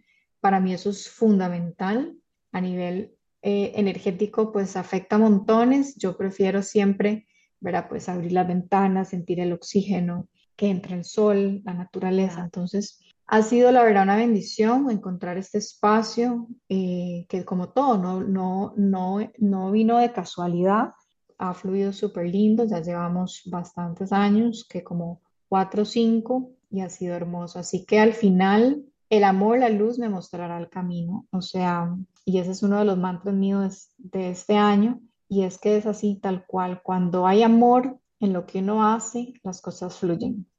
[0.41, 2.15] Para mí eso es fundamental
[2.53, 5.97] a nivel eh, energético, pues afecta montones.
[5.97, 7.27] Yo prefiero siempre,
[7.59, 7.87] ¿verdad?
[7.89, 10.29] Pues abrir las ventanas, sentir el oxígeno,
[10.61, 12.43] que entra el sol, la naturaleza.
[12.45, 18.21] Entonces, ha sido la verdad una bendición encontrar este espacio eh, que como todo, no,
[18.21, 20.91] no, no, no vino de casualidad,
[21.39, 26.91] ha fluido súper lindo, ya llevamos bastantes años, que como cuatro o cinco, y ha
[26.91, 27.59] sido hermoso.
[27.59, 31.27] Así que al final, el amor, la luz me mostrará el camino.
[31.31, 31.97] O sea,
[32.27, 35.87] y ese es uno de los mantras míos de este año, y es que es
[35.87, 36.83] así tal cual.
[36.83, 40.50] Cuando hay amor en lo que uno hace, las cosas fluyen.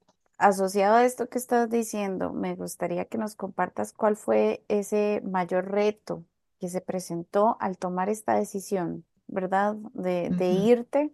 [0.42, 5.70] Asociado a esto que estás diciendo, me gustaría que nos compartas cuál fue ese mayor
[5.70, 6.26] reto
[6.60, 9.76] que se presentó al tomar esta decisión, ¿verdad?
[9.94, 11.14] De, irte.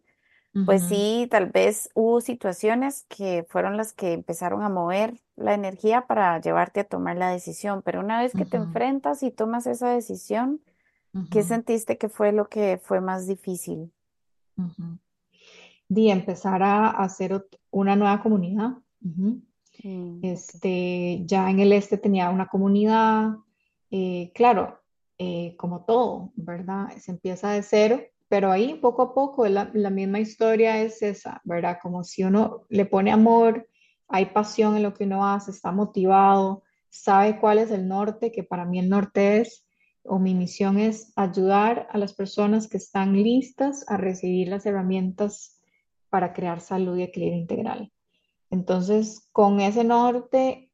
[0.66, 6.08] Pues sí, tal vez hubo situaciones que fueron las que empezaron a mover la energía
[6.08, 9.90] para llevarte a tomar la decisión, pero una vez que te enfrentas y tomas esa
[9.90, 10.62] decisión,
[11.32, 13.92] ¿qué sentiste que fue lo que fue más difícil?
[15.90, 22.48] De empezar a hacer una nueva comunidad Mm, este, ya en el este tenía una
[22.48, 23.36] comunidad,
[23.92, 24.80] eh, claro,
[25.18, 26.90] eh, como todo, ¿verdad?
[26.98, 31.42] Se empieza de cero, pero ahí poco a poco la, la, misma historia es esa,
[31.46, 31.78] ¿verdad?
[31.82, 33.68] Como si uno le pone amor,
[34.08, 38.44] hay pasión en lo que uno hace, está motivado, sabe cuál es el norte, que
[38.44, 39.66] para mí el norte es,
[40.04, 45.60] o mi misión es ayudar a las personas que están listas a recibir las herramientas
[46.10, 47.92] para crear salud y equilibrio integral.
[48.50, 50.72] Entonces, con ese norte,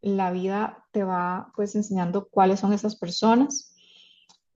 [0.00, 3.74] la vida te va pues enseñando cuáles son esas personas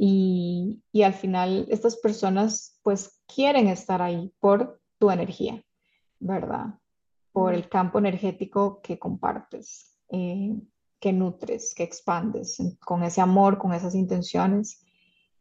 [0.03, 5.63] y, al final estas personas pues quieren estar ahí por tu energía,
[6.19, 6.79] ¿verdad?
[7.33, 10.59] Por el campo energético que compartes, eh,
[11.01, 14.85] que nutres, que expandes con ese amor, con esas intenciones.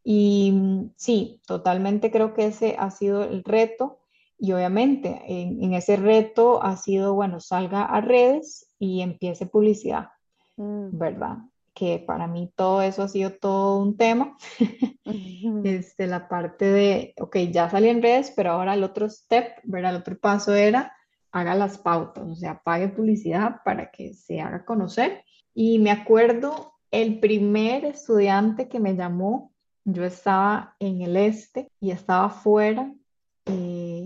[0.04, 0.54] Y
[0.96, 3.99] sí, totalmente creo que ese ha sido el reto
[4.40, 10.10] y obviamente en, ese reto ha sido, bueno, salga a redes y empiece publicidad,
[10.56, 10.98] mm.
[10.98, 11.38] ¿verdad?
[11.74, 14.38] Que para mí todo eso ha sido todo un tema.
[15.64, 19.92] este, la parte de, ok, ya salí en redes, pero ahora el otro step, ¿verdad?
[19.96, 20.94] El otro paso era
[21.32, 25.24] haga las pautas, o sea, pague publicidad para que se haga conocer.
[25.54, 31.92] Y me acuerdo el primer estudiante que me llamó, yo estaba en el este y
[31.92, 32.92] estaba afuera
[33.46, 33.99] eh,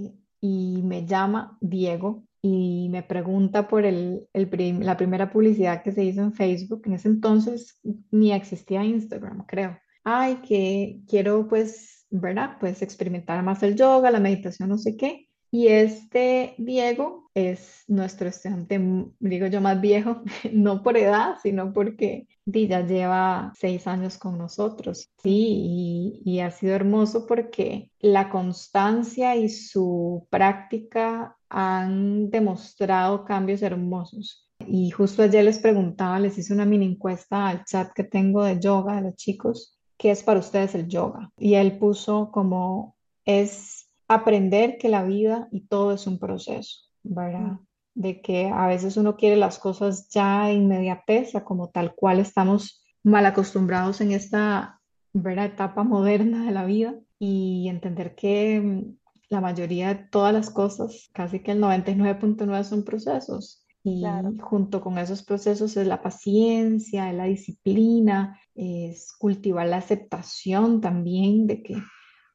[0.46, 6.22] y me llama Diego y me pregunta por el, la primera publicidad que se hizo
[6.22, 6.82] en Facebook.
[6.86, 7.80] En ese entonces
[8.12, 9.80] ni existía Instagram, creo.
[10.04, 12.58] Ay, que quiero pues ¿verdad?
[12.60, 15.30] Pues experimentar más el yoga, la meditación, no sé qué.
[15.50, 18.80] Y este Diego es nuestro estudiante,
[19.20, 25.10] digo yo, más viejo, no por edad, sino porque ya lleva seis años con nosotros.
[25.22, 34.50] Sí, y, ha sido hermoso porque la constancia y su práctica han demostrado cambios hermosos.
[34.68, 38.60] Y justo ayer les preguntaba, les hice una mini encuesta al chat que tengo de
[38.60, 41.32] yoga de los chicos, ¿qué es para ustedes el yoga?
[41.38, 47.60] Y él puso como es aprender que la vida y todo es un proceso, ¿verdad?
[47.94, 53.26] De que a veces uno quiere las cosas ya inmediateza, como tal cual estamos mal
[53.26, 54.82] acostumbrados en esta
[55.14, 55.46] ¿verdad?
[55.46, 58.98] etapa moderna de la vida y entender que mm,
[59.30, 63.66] la mayoría de todas las cosas, casi que el 99.9 son procesos.
[63.86, 64.06] Y
[64.42, 71.48] junto con esos procesos es la paciencia, es la disciplina, es cultivar la aceptación también
[71.48, 71.76] de que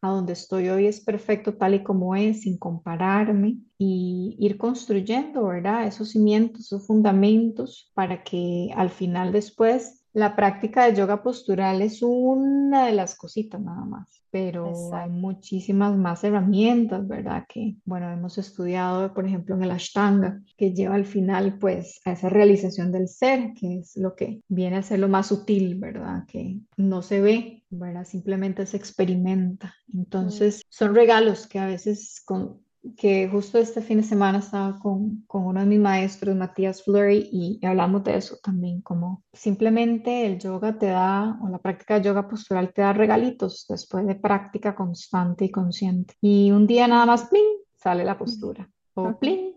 [0.01, 5.47] a donde estoy hoy es perfecto tal y como es, sin compararme y ir construyendo,
[5.47, 5.87] ¿verdad?
[5.87, 12.03] Esos cimientos, esos fundamentos para que al final después la práctica de yoga postural es
[12.03, 17.45] una de las cositas nada más, pero hay muchísimas más herramientas, ¿verdad?
[17.49, 22.13] Que, bueno, hemos estudiado, por ejemplo, en el Ashtanga, que lleva al final, pues, a
[22.13, 26.25] esa realización del ser, que es lo que viene a ser lo más sutil, ¿verdad?
[26.27, 28.05] Que no se ve, ¿verdad?
[28.05, 29.75] Simplemente se experimenta.
[29.95, 32.61] Entonces, son regalos que a veces con,
[32.97, 37.29] que justo este fin de semana estaba con, con, uno de mis maestros, Matías Fleury,
[37.33, 42.07] y hablamos de eso también, como simplemente el yoga te da, o la práctica de
[42.07, 46.15] yoga postural te da regalitos después de práctica constante y consciente.
[46.21, 49.55] Y un día nada más, ¡pling!, sale la postura, o ¡pling!,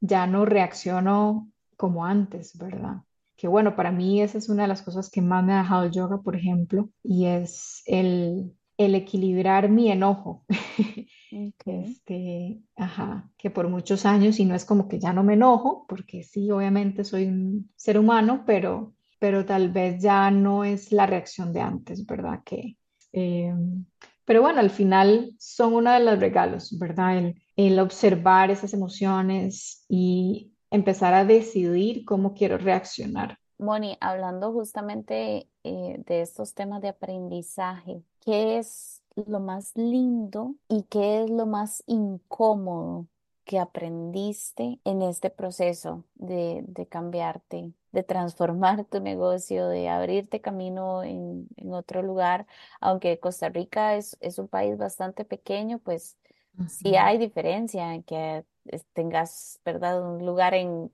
[0.00, 3.02] ya no reacciono como antes, ¿verdad?
[3.36, 5.84] Que bueno, para mí esa es una de las cosas que más me ha dejado
[5.84, 10.44] el yoga, por ejemplo, y es el, el equilibrar mi enojo.
[11.30, 15.86] Este, ajá, que por muchos años, y no es como que ya no me enojo,
[15.88, 21.06] porque sí, obviamente soy un ser humano, pero, pero tal vez ya no es la
[21.06, 22.40] reacción de antes, ¿verdad?
[22.44, 22.76] Que,
[23.12, 23.54] eh,
[24.24, 27.18] pero bueno, al final son uno de los regalos, ¿verdad?
[27.18, 33.38] El, el observar esas emociones y empezar a decidir cómo quiero reaccionar.
[33.58, 40.84] Moni, hablando justamente eh, de estos temas de aprendizaje, ¿qué es lo más lindo y
[40.84, 43.06] qué es lo más incómodo
[43.44, 51.48] que aprendiste en este proceso de, cambiarte, de transformar tu negocio, de abrirte camino en,
[51.72, 52.46] otro lugar?
[52.80, 56.16] Aunque Costa Rica es, un país bastante pequeño, pues
[56.68, 58.44] sí hay diferencia en que
[58.92, 60.00] tengas, ¿verdad?
[60.00, 60.92] Un lugar en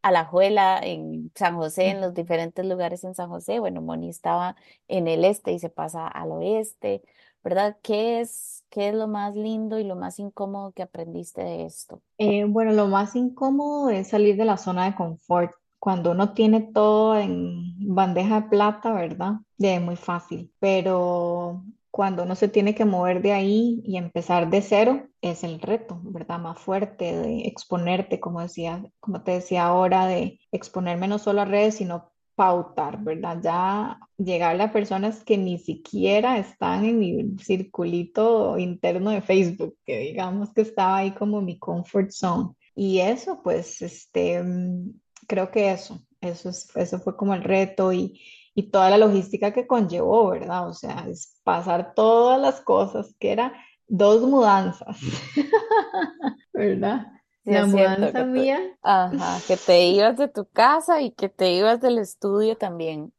[0.00, 3.58] Alajuela, en San José, en los diferentes lugares en San José.
[3.58, 7.02] Bueno, Moni estaba en el este y se pasa al oeste.
[7.42, 7.78] ¿Verdad?
[7.82, 12.02] ¿Qué es, qué es lo más lindo y lo más incómodo que aprendiste de esto?
[12.18, 15.52] Eh, bueno, lo más incómodo es salir de la zona de confort.
[15.78, 19.34] Cuando uno tiene todo en bandeja de plata, ¿verdad?
[19.58, 24.62] Es muy fácil, pero cuando uno se tiene que mover de ahí y empezar de
[24.62, 26.40] cero, es el reto, ¿verdad?
[26.40, 31.44] Más fuerte de exponerte, como decía, como te decía ahora, de exponerme no solo a
[31.44, 33.40] redes, sino pautar, ¿verdad?
[33.42, 39.98] Ya llegarle a personas que ni siquiera están en mi circulito interno de Facebook, que
[39.98, 42.50] digamos que estaba ahí como mi comfort zone.
[42.76, 44.92] Y eso, pues, este, mm,
[45.26, 48.20] creo que eso, eso, es, eso fue como el reto y,
[48.54, 50.68] y toda la logística que conllevó, ¿verdad?
[50.68, 53.52] O sea, es pasar todas las cosas, que era
[53.88, 54.96] dos mudanzas,
[56.52, 57.17] ¿verdad?
[57.48, 58.60] La mudanza mía.
[58.82, 63.12] Ajá, que te ibas de tu casa y que te ibas del estudio también.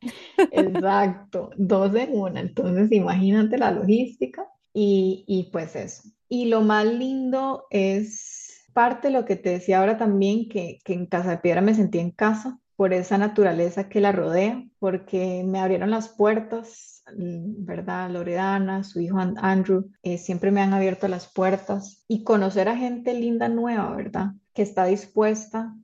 [0.51, 2.41] Exacto, dos en una.
[2.41, 6.09] Entonces, imagínate la logística y, y pues eso.
[6.27, 10.93] Y lo más lindo es parte de lo que te decía ahora también, que, que
[10.93, 15.43] en Casa de Piedra me sentí en casa por esa naturaleza que la rodea, porque
[15.45, 18.09] me abrieron las puertas ¿verdad?
[18.09, 23.13] Loredana, su hijo Andrew, eh, siempre me han abierto las puertas y conocer a gente
[23.13, 24.31] linda nueva, ¿verdad?
[24.53, 25.75] Que está dispuesta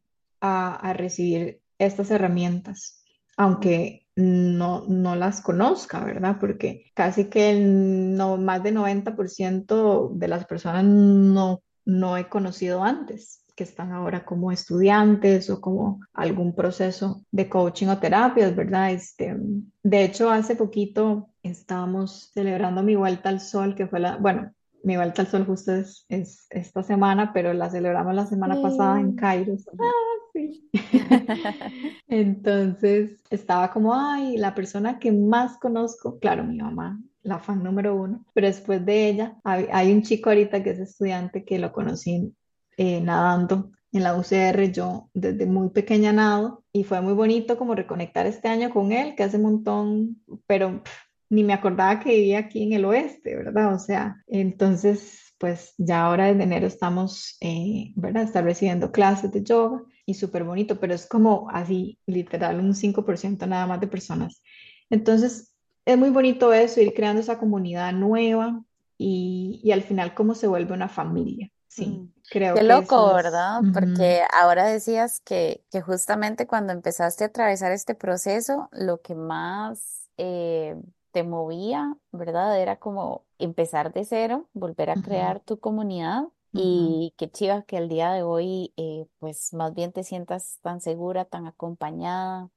[0.41, 3.03] a, recibir estas herramientas,
[3.37, 6.37] aunque no, no las conozca, ¿verdad?
[6.39, 13.44] Porque casi que no, más del 90% de las personas no, no he conocido antes
[13.55, 18.91] que están ahora como estudiantes o como algún proceso de coaching o terapias, ¿verdad?
[18.91, 19.35] Este,
[19.83, 24.51] de hecho, hace poquito estábamos celebrando mi vuelta al sol, que fue la, bueno,
[24.83, 29.15] mi vuelta al sol justo es, esta semana, pero la celebramos la semana pasada en
[29.15, 29.55] Cairo.
[29.79, 29.91] Ah,
[30.33, 30.69] sí.
[32.07, 37.95] Entonces estaba como, ay, la persona que más conozco, claro, mi mamá, la fan número
[37.95, 41.71] uno, pero después de ella hay, hay un chico ahorita que es estudiante que lo
[41.71, 42.35] conocí
[42.77, 47.75] eh, nadando en la UCR, yo desde muy pequeña nado y fue muy bonito como
[47.75, 50.91] reconectar este año con él, que hace un montón, pero pff,
[51.29, 53.73] ni me acordaba que vivía aquí en el oeste, ¿verdad?
[53.73, 58.23] O sea, entonces pues ya ahora en enero estamos, eh, ¿verdad?
[58.23, 63.45] Está recibiendo clases de yoga y súper bonito, pero es como así, literal, un 5%
[63.47, 64.41] nada más de personas.
[64.89, 65.53] Entonces,
[65.85, 68.63] es muy bonito eso, ir creando esa comunidad nueva
[68.97, 71.49] y, y al final cómo se vuelve una familia.
[71.67, 72.14] Sí, Mm.
[72.29, 73.13] Creo Qué que loco, es.
[73.13, 73.65] ¿verdad?
[73.73, 80.09] Porque ahora decías que, que justamente cuando empezaste a atravesar este proceso, lo que más
[80.17, 80.77] eh,
[81.11, 82.59] te movía, ¿verdad?
[82.61, 86.23] Era como empezar de cero, volver a crear tu comunidad
[86.53, 90.79] y qué chiva que al día de hoy, eh, pues más bien te sientas tan
[90.81, 92.49] segura, tan acompañada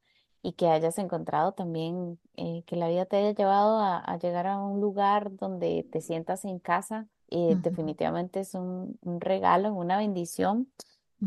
[0.42, 4.46] y que hayas encontrado también eh, que la vida te haya llevado a, a llegar
[4.46, 9.98] a un lugar donde te sientas en casa eh, definitivamente es un, un regalo, una
[9.98, 10.70] bendición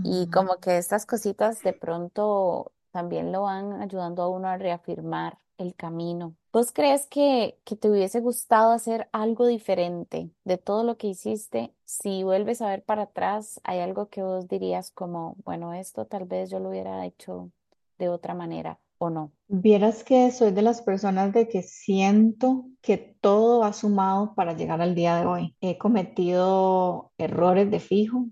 [0.04, 5.38] y como que estas cositas de pronto también lo van ayudando a uno a reafirmar
[5.58, 6.36] el camino.
[6.52, 11.74] ¿Vos crees que, que te hubiese gustado hacer algo diferente de todo lo que hiciste?
[11.86, 16.26] Si vuelves a ver para atrás, ¿hay algo que vos dirías como, bueno, esto tal
[16.26, 17.52] vez yo lo hubiera hecho
[17.98, 18.80] de otra manera
[19.10, 19.32] no?
[19.48, 24.82] Vieras que soy de las personas de que siento que todo ha sumado para llegar
[24.82, 25.56] al día de hoy.
[25.62, 28.28] He cometido errores de fijo,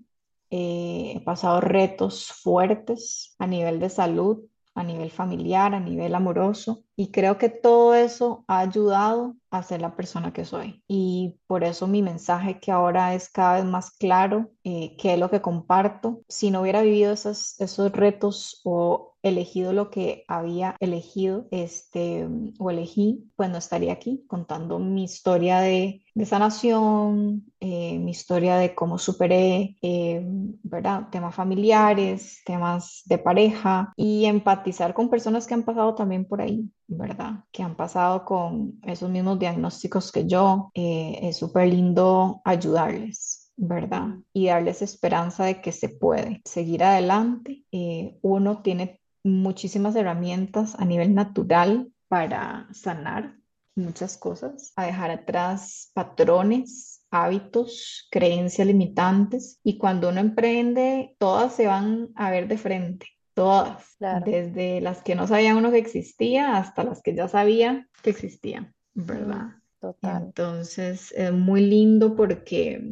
[0.50, 4.44] eh, he pasado retos fuertes a nivel de salud,
[4.74, 9.80] a nivel familiar, a nivel amoroso, y creo que todo eso ha ayudado a ser
[9.80, 10.82] la persona que soy.
[10.88, 15.18] Y por eso mi mensaje que ahora es cada vez más claro, eh, qué es
[15.18, 16.22] lo que comparto.
[16.28, 22.70] Si no hubiera vivido esos, esos retos o elegido lo que había elegido, este, o
[22.70, 28.74] elegí, pues no estaría aquí contando mi historia de, de sanación, eh, mi historia de
[28.74, 30.22] cómo superé, eh,
[30.62, 31.08] ¿verdad?
[31.10, 36.70] Temas familiares, temas de pareja y empatizar con personas que han pasado también por ahí.
[36.92, 37.44] ¿verdad?
[37.52, 40.70] Que han pasado con esos mismos diagnósticos que yo.
[40.74, 43.40] Eh, es súper lindo ayudarles.
[43.62, 44.16] ¿verdad?
[44.32, 47.62] Y darles esperanza de que se puede seguir adelante.
[47.70, 53.36] Eh, uno tiene muchísimas herramientas a nivel natural para sanar
[53.74, 61.66] muchas cosas, a dejar atrás patrones, hábitos, creencias limitantes y cuando uno emprende, todas se
[61.66, 66.56] van a ver de frente, todas, claro, desde las que no sabía uno que existía
[66.56, 69.60] hasta las que ya sabía que existían, ¿verdad?
[69.80, 72.82] total, Entonces es muy lindo porque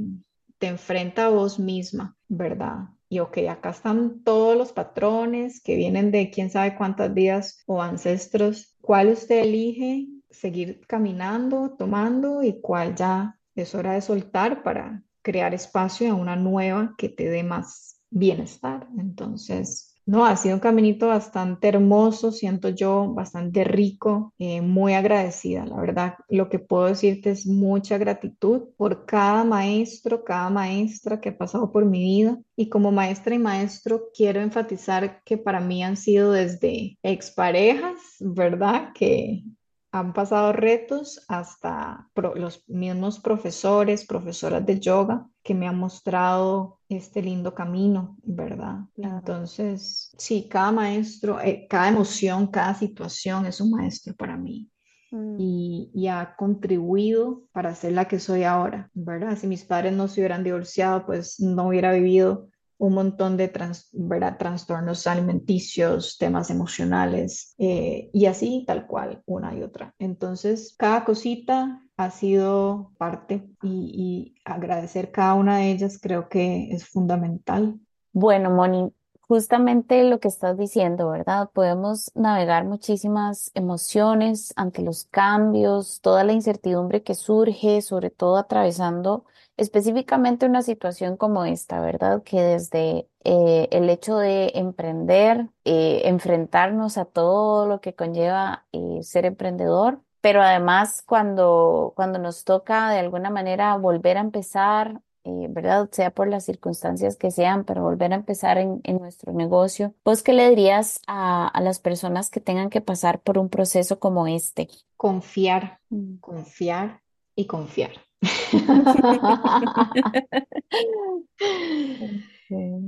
[0.58, 2.88] te enfrenta a vos misma, ¿verdad?
[3.08, 7.80] Y ok, acá están todos los patrones que vienen de quién sabe cuántas vidas o
[7.80, 8.76] ancestros.
[8.80, 15.54] ¿Cuál usted elige seguir caminando, tomando y cuál ya es hora de soltar para crear
[15.54, 18.88] espacio a una nueva que te dé más bienestar?
[18.98, 19.87] Entonces...
[20.08, 25.66] No, ha sido un caminito bastante hermoso, siento yo, bastante rico, eh, muy agradecida.
[25.66, 31.28] La verdad, lo que puedo decirte es mucha gratitud por cada maestro, cada maestra que
[31.28, 32.38] ha pasado por mi vida.
[32.56, 38.92] Y como maestra y maestro, quiero enfatizar que para mí han sido desde exparejas, ¿verdad?
[38.94, 39.44] Que
[39.92, 47.22] han pasado retos hasta los mismos profesores, profesoras de yoga que me han mostrado este
[47.22, 48.80] lindo camino, ¿verdad?
[48.94, 49.20] claro.
[49.20, 54.70] Entonces, sí, cada maestro, eh, cada emoción, cada situación es un maestro para mí
[55.12, 59.36] Mm, y, y ha contribuido para ser la que soy ahora, ¿verdad?
[59.38, 63.88] Si mis padres no se hubieran divorciado, pues no hubiera vivido un montón de trans-
[63.92, 64.36] ¿verdad?
[64.38, 69.94] trastornos alimenticios, temas emocionales eh, y así tal cual, una y otra.
[69.98, 76.88] Entonces, cada cosita ha sido parte y, agradecer cada una de ellas creo que es
[76.88, 77.78] fundamental.
[78.12, 78.90] Bueno, Moni,
[79.20, 81.50] justamente lo que estás diciendo, ¿verdad?
[81.52, 89.26] Podemos navegar muchísimas emociones ante los cambios, toda la incertidumbre que surge, sobre todo atravesando
[89.58, 92.22] específicamente una situación como esta, ¿verdad?
[92.22, 99.02] Que desde eh, el hecho de emprender, eh, enfrentarnos a todo lo que conlleva eh,
[99.02, 100.00] ser emprendedor.
[100.28, 105.88] Pero además, cuando, cuando nos toca de alguna manera volver a empezar eh, ¿verdad?
[105.92, 109.94] Sea por las circunstancias que sean, pero volver a empezar en, en nuestro negocio.
[110.04, 113.98] ¿Vos qué le dirías a, a las personas que tengan que pasar por un proceso
[113.98, 114.68] como este?
[114.96, 116.18] Confiar, Mm.
[116.20, 117.00] confiar
[117.34, 117.92] y confiar.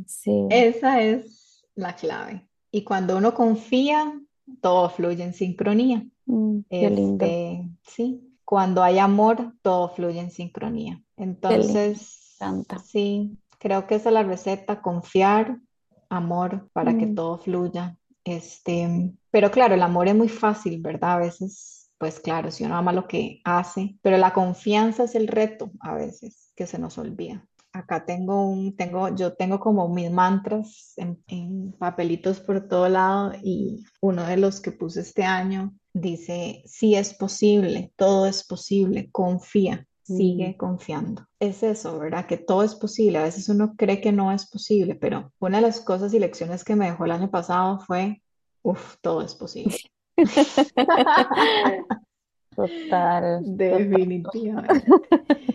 [0.06, 2.46] Sí, Esa es la clave.
[2.70, 4.12] Y cuando uno confía,
[4.60, 6.04] todo fluye en sincronía.
[6.30, 7.26] Mm, qué lindo.
[7.26, 11.02] Este, sí, cuando hay amor, todo fluye en sincronía.
[11.16, 12.36] Entonces,
[12.84, 15.58] sí, creo que esa es la receta, confiar,
[16.08, 17.14] amor para que Mm.
[17.14, 17.96] todo fluya.
[18.24, 21.12] Este, pero claro, el amor es muy fácil, ¿verdad?
[21.14, 25.28] A veces, pues claro, si uno ama lo que hace, pero la confianza es el
[25.28, 27.46] reto a veces que se nos olvida.
[27.72, 33.32] Acá tengo un, tengo, yo tengo como mis mantras en, en papelitos por todo lado
[33.42, 39.10] y uno de los que puse este año dice, sí es posible, todo es posible,
[39.10, 40.16] confía, Mm.
[40.16, 41.26] sigue confiando.
[41.38, 42.26] Es eso, ¿verdad?
[42.26, 43.18] Que todo es posible.
[43.18, 46.64] A veces uno cree que no es posible, pero una de las cosas y lecciones
[46.64, 48.20] que me dejó el año pasado fue,
[48.62, 49.76] uff, todo es posible.
[52.56, 53.56] Total, total.
[53.56, 54.84] Definitivamente.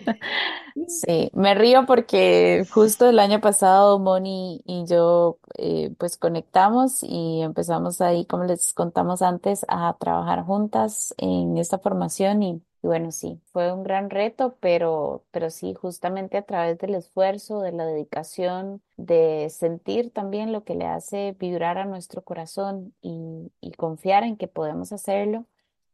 [0.88, 7.42] Sí, me río porque justo el año pasado Moni y yo eh, pues conectamos y
[7.42, 13.40] empezamos ahí, como les contamos antes, a trabajar juntas en esta formación y, bueno, sí,
[13.54, 18.82] fue un gran reto, pero, pero sí, justamente a través del esfuerzo, de la dedicación,
[18.98, 24.48] de sentir también lo que le hace vibrar a nuestro corazón y confiar en que
[24.48, 25.46] podemos hacerlo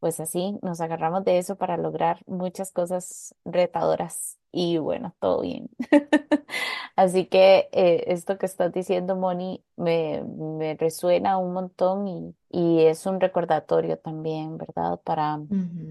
[0.02, 5.70] pues así nos agarramos de eso para lograr muchas cosas retadoras y bueno, todo bien.
[6.96, 12.82] Así que eh, esto que estás diciendo, Moni, me, me resuena un montón y, y
[12.86, 15.00] es un recordatorio también, ¿verdad?
[15.04, 15.40] Para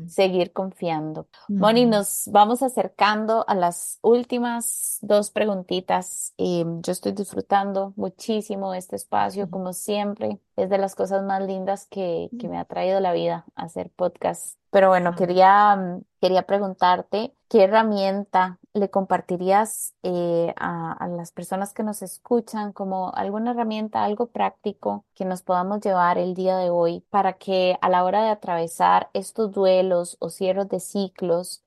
[0.05, 1.27] seguir confiando.
[1.57, 6.33] Moni, nos vamos acercando a las últimas dos preguntitas.
[6.37, 10.39] Eh, yo estoy disfrutando muchísimo este espacio, como siempre.
[10.57, 12.49] Es de las cosas más lindas que, que ujú.
[12.49, 14.57] me ha traído la vida hacer podcast.
[14.69, 21.73] Pero bueno, Ah, quería, mm, quería preguntarte, ¿qué herramienta le compartirías eh, a, las personas
[21.73, 26.69] que nos escuchan como alguna herramienta, algo práctico que nos podamos llevar el día de
[26.69, 31.63] hoy para que a la hora de atravesar estos duelos o cierres de ciclos,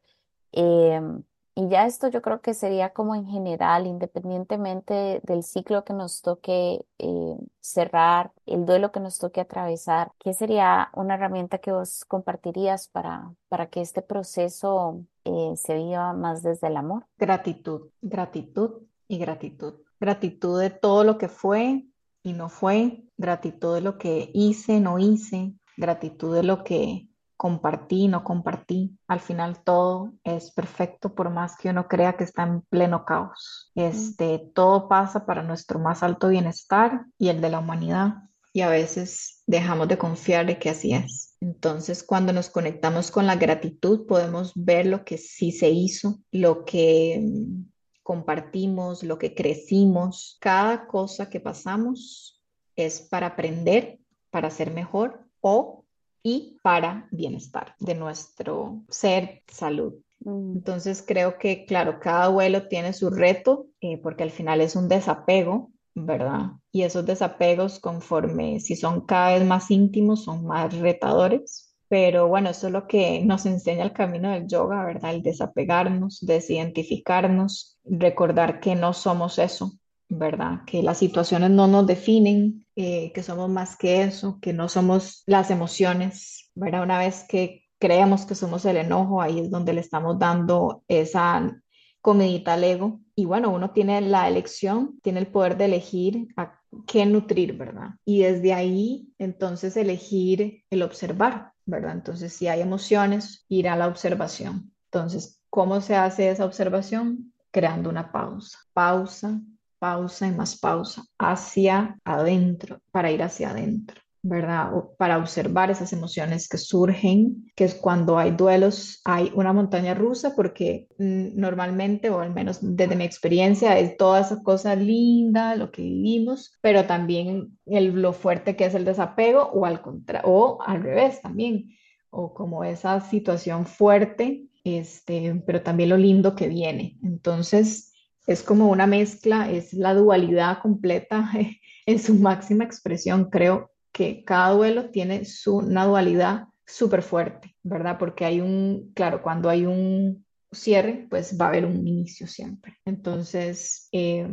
[0.53, 1.25] em,
[1.57, 6.21] y ya esto yo creo que sería como en general, independientemente del ciclo que nos
[6.21, 12.05] toque eh, cerrar, el duelo que nos toque atravesar, ¿qué sería una herramienta que vos
[12.07, 17.07] compartirías para, para que este proceso eh, se viva más desde el amor?
[17.19, 19.75] Gratitud, gratitud y gratitud.
[20.01, 21.85] Gratitud de todo lo que fue
[22.25, 27.09] y no fue, gratitud de lo que hice, no hice, gratitud de lo que
[27.45, 28.97] compartí, no compartí.
[29.07, 33.71] Al final todo es perfecto por más que uno crea que está en pleno caos.
[33.75, 38.15] Este, todo pasa para nuestro más alto bienestar y el de la humanidad.
[38.55, 41.37] Y a veces dejamos de confiar de que así es.
[41.39, 46.65] Entonces, cuando nos conectamos con la gratitud, podemos ver lo que sí se hizo, lo
[46.65, 47.65] que mm,
[48.03, 50.39] compartimos, lo que crecimos.
[50.41, 52.43] Cada cosa que pasamos
[52.75, 53.99] es para aprender,
[54.31, 55.84] para ser mejor o
[56.25, 59.95] y para bienestar de nuestro ser, salud.
[60.25, 64.77] mm, Entonces creo que, claro, cada vuelo tiene su reto, eh, porque al final es
[64.77, 66.53] un desapego, ¿verdad?
[66.73, 71.77] Y esos desapegos, conforme si son cada vez más íntimos, son más retadores.
[71.89, 75.15] Pero bueno, eso es lo que nos enseña el camino del yoga, ¿verdad?
[75.15, 79.73] El desapegarnos, desidentificarnos, recordar que no somos eso,
[80.19, 80.61] ¿verdad?
[80.67, 85.23] Que las situaciones no nos definen, eh, que somos más que eso, que no somos
[85.27, 86.83] las emociones, ¿verdad?
[86.83, 91.61] Una vez que creemos que somos el enojo, ahí es donde le estamos dando esa
[92.01, 93.01] comidita al ego.
[93.15, 97.91] Y bueno, uno tiene la elección, tiene el poder de elegir a qué nutrir, ¿verdad?
[98.05, 101.93] Y desde ahí, entonces, elegir el observar, ¿verdad?
[101.93, 104.73] Entonces, si hay emociones, ir a la observación.
[104.87, 107.33] Entonces, ¿cómo se hace esa observación?
[107.51, 108.59] Creando una pausa.
[108.73, 109.41] Pausa,
[109.85, 114.01] pausa y más pausa hacia adentro, para ir hacia adentro.
[114.27, 114.75] ¿verdad?
[114.75, 119.93] O para observar esas emociones que surgen, que es cuando hay duelos, hay una montaña
[119.93, 125.55] rusa, porque mm, normalmente, o al menos desde mi experiencia, es toda esa cosa linda,
[125.57, 130.23] lo que vivimos, pero también el, lo fuerte que es el desapego, o al contra
[130.25, 131.77] o al revés también,
[132.09, 136.97] o como esa situación fuerte, este, pero también lo lindo que viene.
[137.03, 137.94] Entonces,
[138.27, 141.31] es como una mezcla, es la dualidad completa
[141.87, 147.97] en su máxima expresión, creo que cada duelo tiene su, una dualidad súper fuerte, ¿verdad?
[147.99, 152.79] Porque hay un, claro, cuando hay un cierre, pues va a haber un inicio siempre.
[152.85, 154.29] Entonces, eh,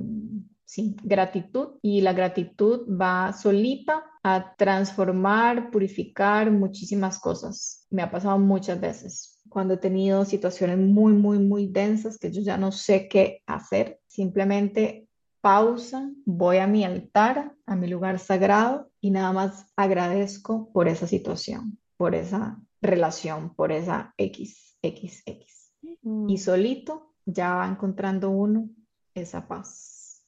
[0.65, 7.85] sí, gratitud y la gratitud va solita a transformar, purificar muchísimas cosas.
[7.89, 12.41] Me ha pasado muchas veces cuando he tenido situaciones muy, muy, muy densas que yo
[12.41, 13.99] ya no sé qué hacer.
[14.07, 15.09] Simplemente
[15.41, 21.05] pausa, voy a mi altar, a mi lugar sagrado y nada más agradezco por esa
[21.05, 24.77] situación, por esa relación, por esa X.
[24.81, 25.73] XXX.
[25.83, 26.37] Y Mm.
[26.37, 28.69] solito ya va encontrando uno
[29.13, 30.25] esa paz.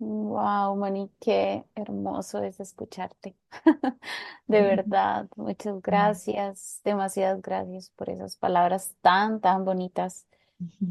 [0.00, 3.34] Wow, Moni, qué hermoso es escucharte.
[4.46, 10.26] De verdad, muchas gracias, demasiadas gracias por esas palabras tan, tan bonitas.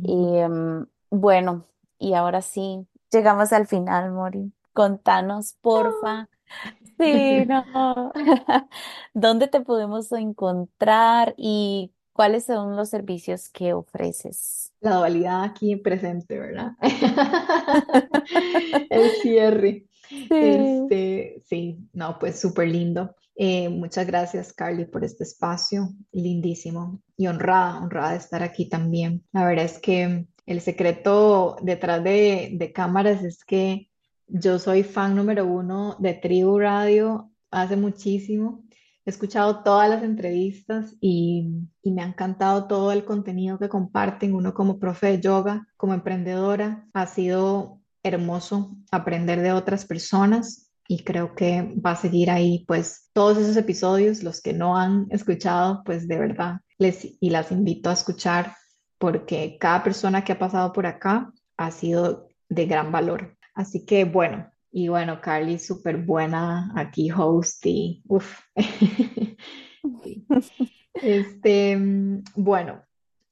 [0.03, 1.65] Y em, bueno,
[1.97, 4.51] y ahora sí, llegamos al final, Mori.
[4.73, 6.29] Contanos, porfa.
[6.99, 8.11] Sí, no.
[9.13, 14.73] ¿Dónde te podemos encontrar y cuáles son los servicios que ofreces?
[14.81, 16.71] La dualidad aquí presente, ¿verdad?
[18.89, 19.85] El cierre.
[20.09, 20.27] Sí.
[20.31, 23.15] Este, sí, no, pues súper lindo.
[23.35, 25.89] Eh, muchas gracias, Carly, por este espacio.
[26.11, 27.03] Lindísimo.
[27.15, 29.23] Y honrada, honrada de estar aquí también.
[29.31, 33.91] La verdad es que el secreto detrás de, de cámaras es que
[34.25, 38.63] yo soy fan número uno de Tribu Radio hace muchísimo.
[39.07, 41.47] He escuchado todas las entrevistas y,
[41.85, 44.35] me ha encantado todo el contenido que comparten.
[44.35, 51.05] Uno como profe de yoga, como emprendedora, ha sido hermoso aprender de otras personas y
[51.05, 55.83] creo que va a seguir ahí pues todos esos episodios, los que no han escuchado,
[55.85, 58.57] pues de verdad les y las invito a escuchar
[58.97, 63.37] porque cada persona que ha pasado por acá ha sido de gran valor.
[63.55, 68.41] Así que bueno, y bueno, Carly, súper buena aquí, host y uff.
[71.01, 72.83] Este, mm, bueno,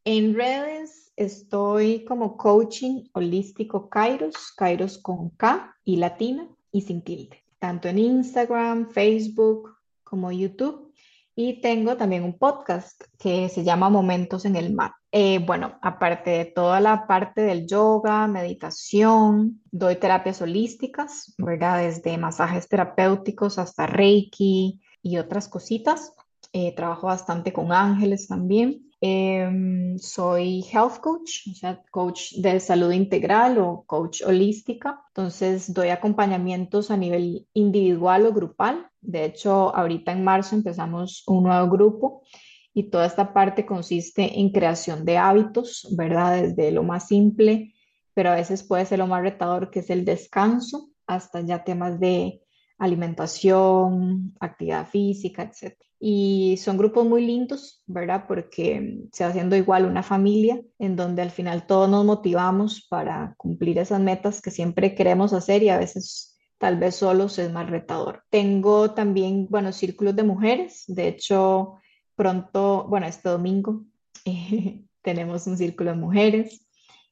[0.03, 7.43] en redes estoy como coaching holístico Kairos, Kairos con K y latina y sin tilde,
[7.57, 10.93] tanto en Instagram, Facebook como YouTube.
[11.37, 14.93] Y tengo también un podcast que se llama Momentos en el Mar.
[15.11, 21.79] Eh, bueno, aparte de toda la parte del yoga, meditación, doy terapias holísticas, ¿verdad?
[21.79, 26.13] Desde masajes terapéuticos hasta Reiki y otras cositas.
[26.53, 28.84] Eh, trabajo bastante con ángeles también.
[29.01, 35.01] Em, soy health coach, o sea, coach de salud integral o coach holística.
[35.09, 38.89] Entonces, doy acompañamientos a nivel individual o grupal.
[39.01, 42.23] De hecho, ahorita en marzo empezamos un nuevo grupo
[42.73, 46.41] y toda esta parte consiste en creación de hábitos, ¿verdad?
[46.41, 47.73] Desde lo más simple,
[48.13, 51.99] pero a veces puede ser lo más retador, que es el descanso, hasta ya temas
[51.99, 52.41] de
[52.77, 55.84] alimentación, actividad física, etc.
[55.99, 58.25] Y son grupos muy lindos, ¿verdad?
[58.27, 63.33] Porque se va haciendo igual una familia en donde al final todos nos motivamos para
[63.37, 67.69] cumplir esas metas que siempre queremos hacer y a veces tal vez solos es más
[67.69, 68.23] retador.
[68.29, 70.83] Tengo también, bueno, círculos de mujeres.
[70.87, 71.75] De hecho,
[72.15, 73.83] pronto, bueno, este domingo
[74.25, 76.65] eh, tenemos un círculo de mujeres.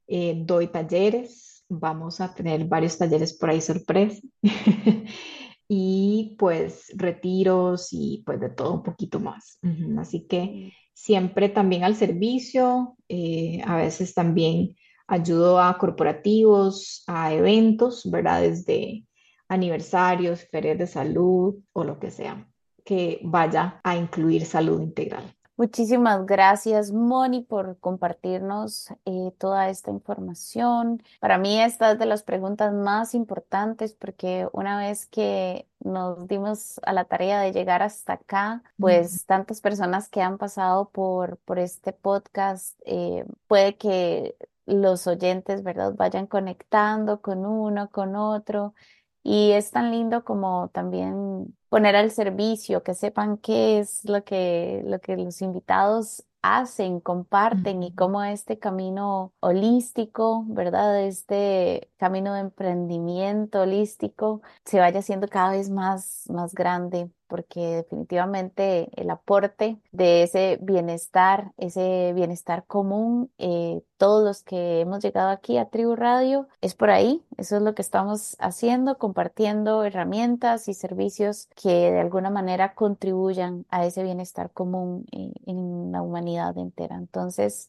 [0.07, 1.63] Eh, doy talleres.
[1.69, 4.21] Vamos a tener varios talleres por ahí sorpresa.
[5.75, 9.57] y pues retiros y pues de todo un poquito más.
[9.97, 14.75] Así que siempre también al servicio, eh, a veces también
[15.07, 18.41] ayudo a corporativos, a eventos, ¿verdad?
[18.41, 19.05] Desde
[19.47, 22.47] aniversarios, ferias de salud o lo que sea,
[22.85, 25.33] que vaya a incluir salud integral.
[25.55, 31.03] Muchísimas gracias, Moni, por compartirnos eh, toda esta información.
[31.19, 36.79] Para mí esta es de las preguntas más importantes porque una vez que nos dimos
[36.83, 41.59] a la tarea de llegar hasta acá, pues tantas personas que han pasado por, por
[41.59, 44.35] este podcast, eh, puede que
[44.65, 48.73] los oyentes, ¿verdad?, vayan conectando con uno, con otro.
[49.21, 54.83] Y es tan lindo como también poner al servicio, que sepan qué es lo que,
[54.85, 61.01] lo que los invitados hacen, comparten y cómo este camino holístico, ¿verdad?
[61.01, 68.91] Este camino de emprendimiento holístico se vaya haciendo cada vez más, más grande, porque definitivamente
[68.95, 75.57] el aporte de ese bienestar, ese bienestar común, eh, todos los que hemos llegado aquí
[75.57, 80.75] a Tribu Radio, es por ahí, eso es lo que estamos haciendo, compartiendo herramientas y
[80.75, 86.97] servicios que de alguna manera contribuyan a ese bienestar común eh, en la humanidad entera.
[86.97, 87.67] Entonces,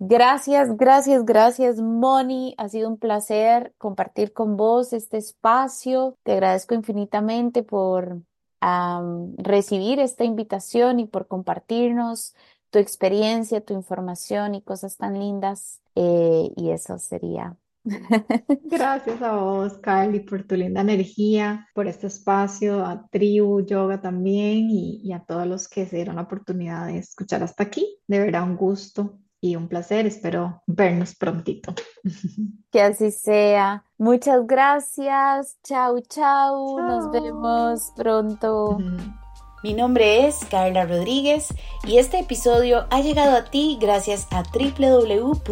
[0.00, 2.54] Gracias, gracias, gracias, Moni.
[2.56, 6.16] Ha sido un placer compartir con vos este espacio.
[6.22, 8.22] Te agradezco infinitamente por
[8.60, 12.34] am, recibir esta invitación y por compartirnos
[12.70, 15.80] tu experiencia, tu información y cosas tan lindas.
[15.94, 17.56] Eh, y eso sería.
[18.64, 24.68] Gracias a vos, Carly, por tu linda energía, por este espacio, a Tribu Yoga también
[24.70, 27.98] y, y a todos los que se dieron la oportunidad de escuchar hasta aquí.
[28.06, 30.06] De verdad, un gusto y un placer.
[30.06, 31.74] Espero vernos prontito.
[32.70, 33.82] Que así sea.
[33.96, 35.56] Muchas gracias.
[35.64, 36.78] Chau, chau.
[36.78, 38.76] Nos vemos pronto.
[39.64, 41.48] Mi nombre es Carla Rodríguez
[41.84, 45.50] y este episodio ha llegado a ti gracias a www.tribu.yoga.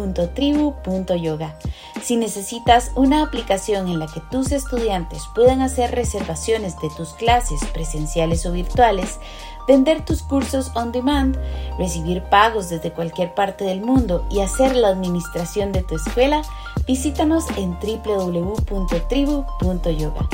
[2.01, 7.59] Si necesitas una aplicación en la que tus estudiantes puedan hacer reservaciones de tus clases
[7.73, 9.19] presenciales o virtuales,
[9.67, 11.37] vender tus cursos on demand,
[11.77, 16.41] recibir pagos desde cualquier parte del mundo y hacer la administración de tu escuela,
[16.87, 20.27] visítanos en www.tribu.yoga.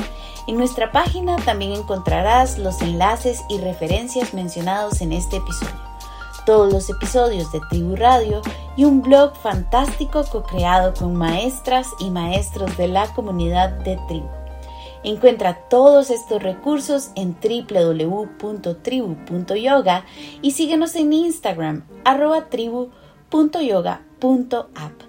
[0.46, 5.74] En nuestra página también encontrarás los enlaces y referencias mencionados en este episodio,
[6.44, 8.42] todos los episodios de Tribu Radio
[8.76, 14.43] y un blog fantástico co-creado con maestras y maestros de la comunidad de Tribu.
[15.04, 20.04] Encuentra todos estos recursos en www.tribu.yoga
[20.42, 25.02] y síguenos en Instagram arroba tribu.yoga.app.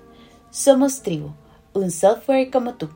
[0.51, 1.31] Somos Tribu,
[1.73, 2.89] un software como tú.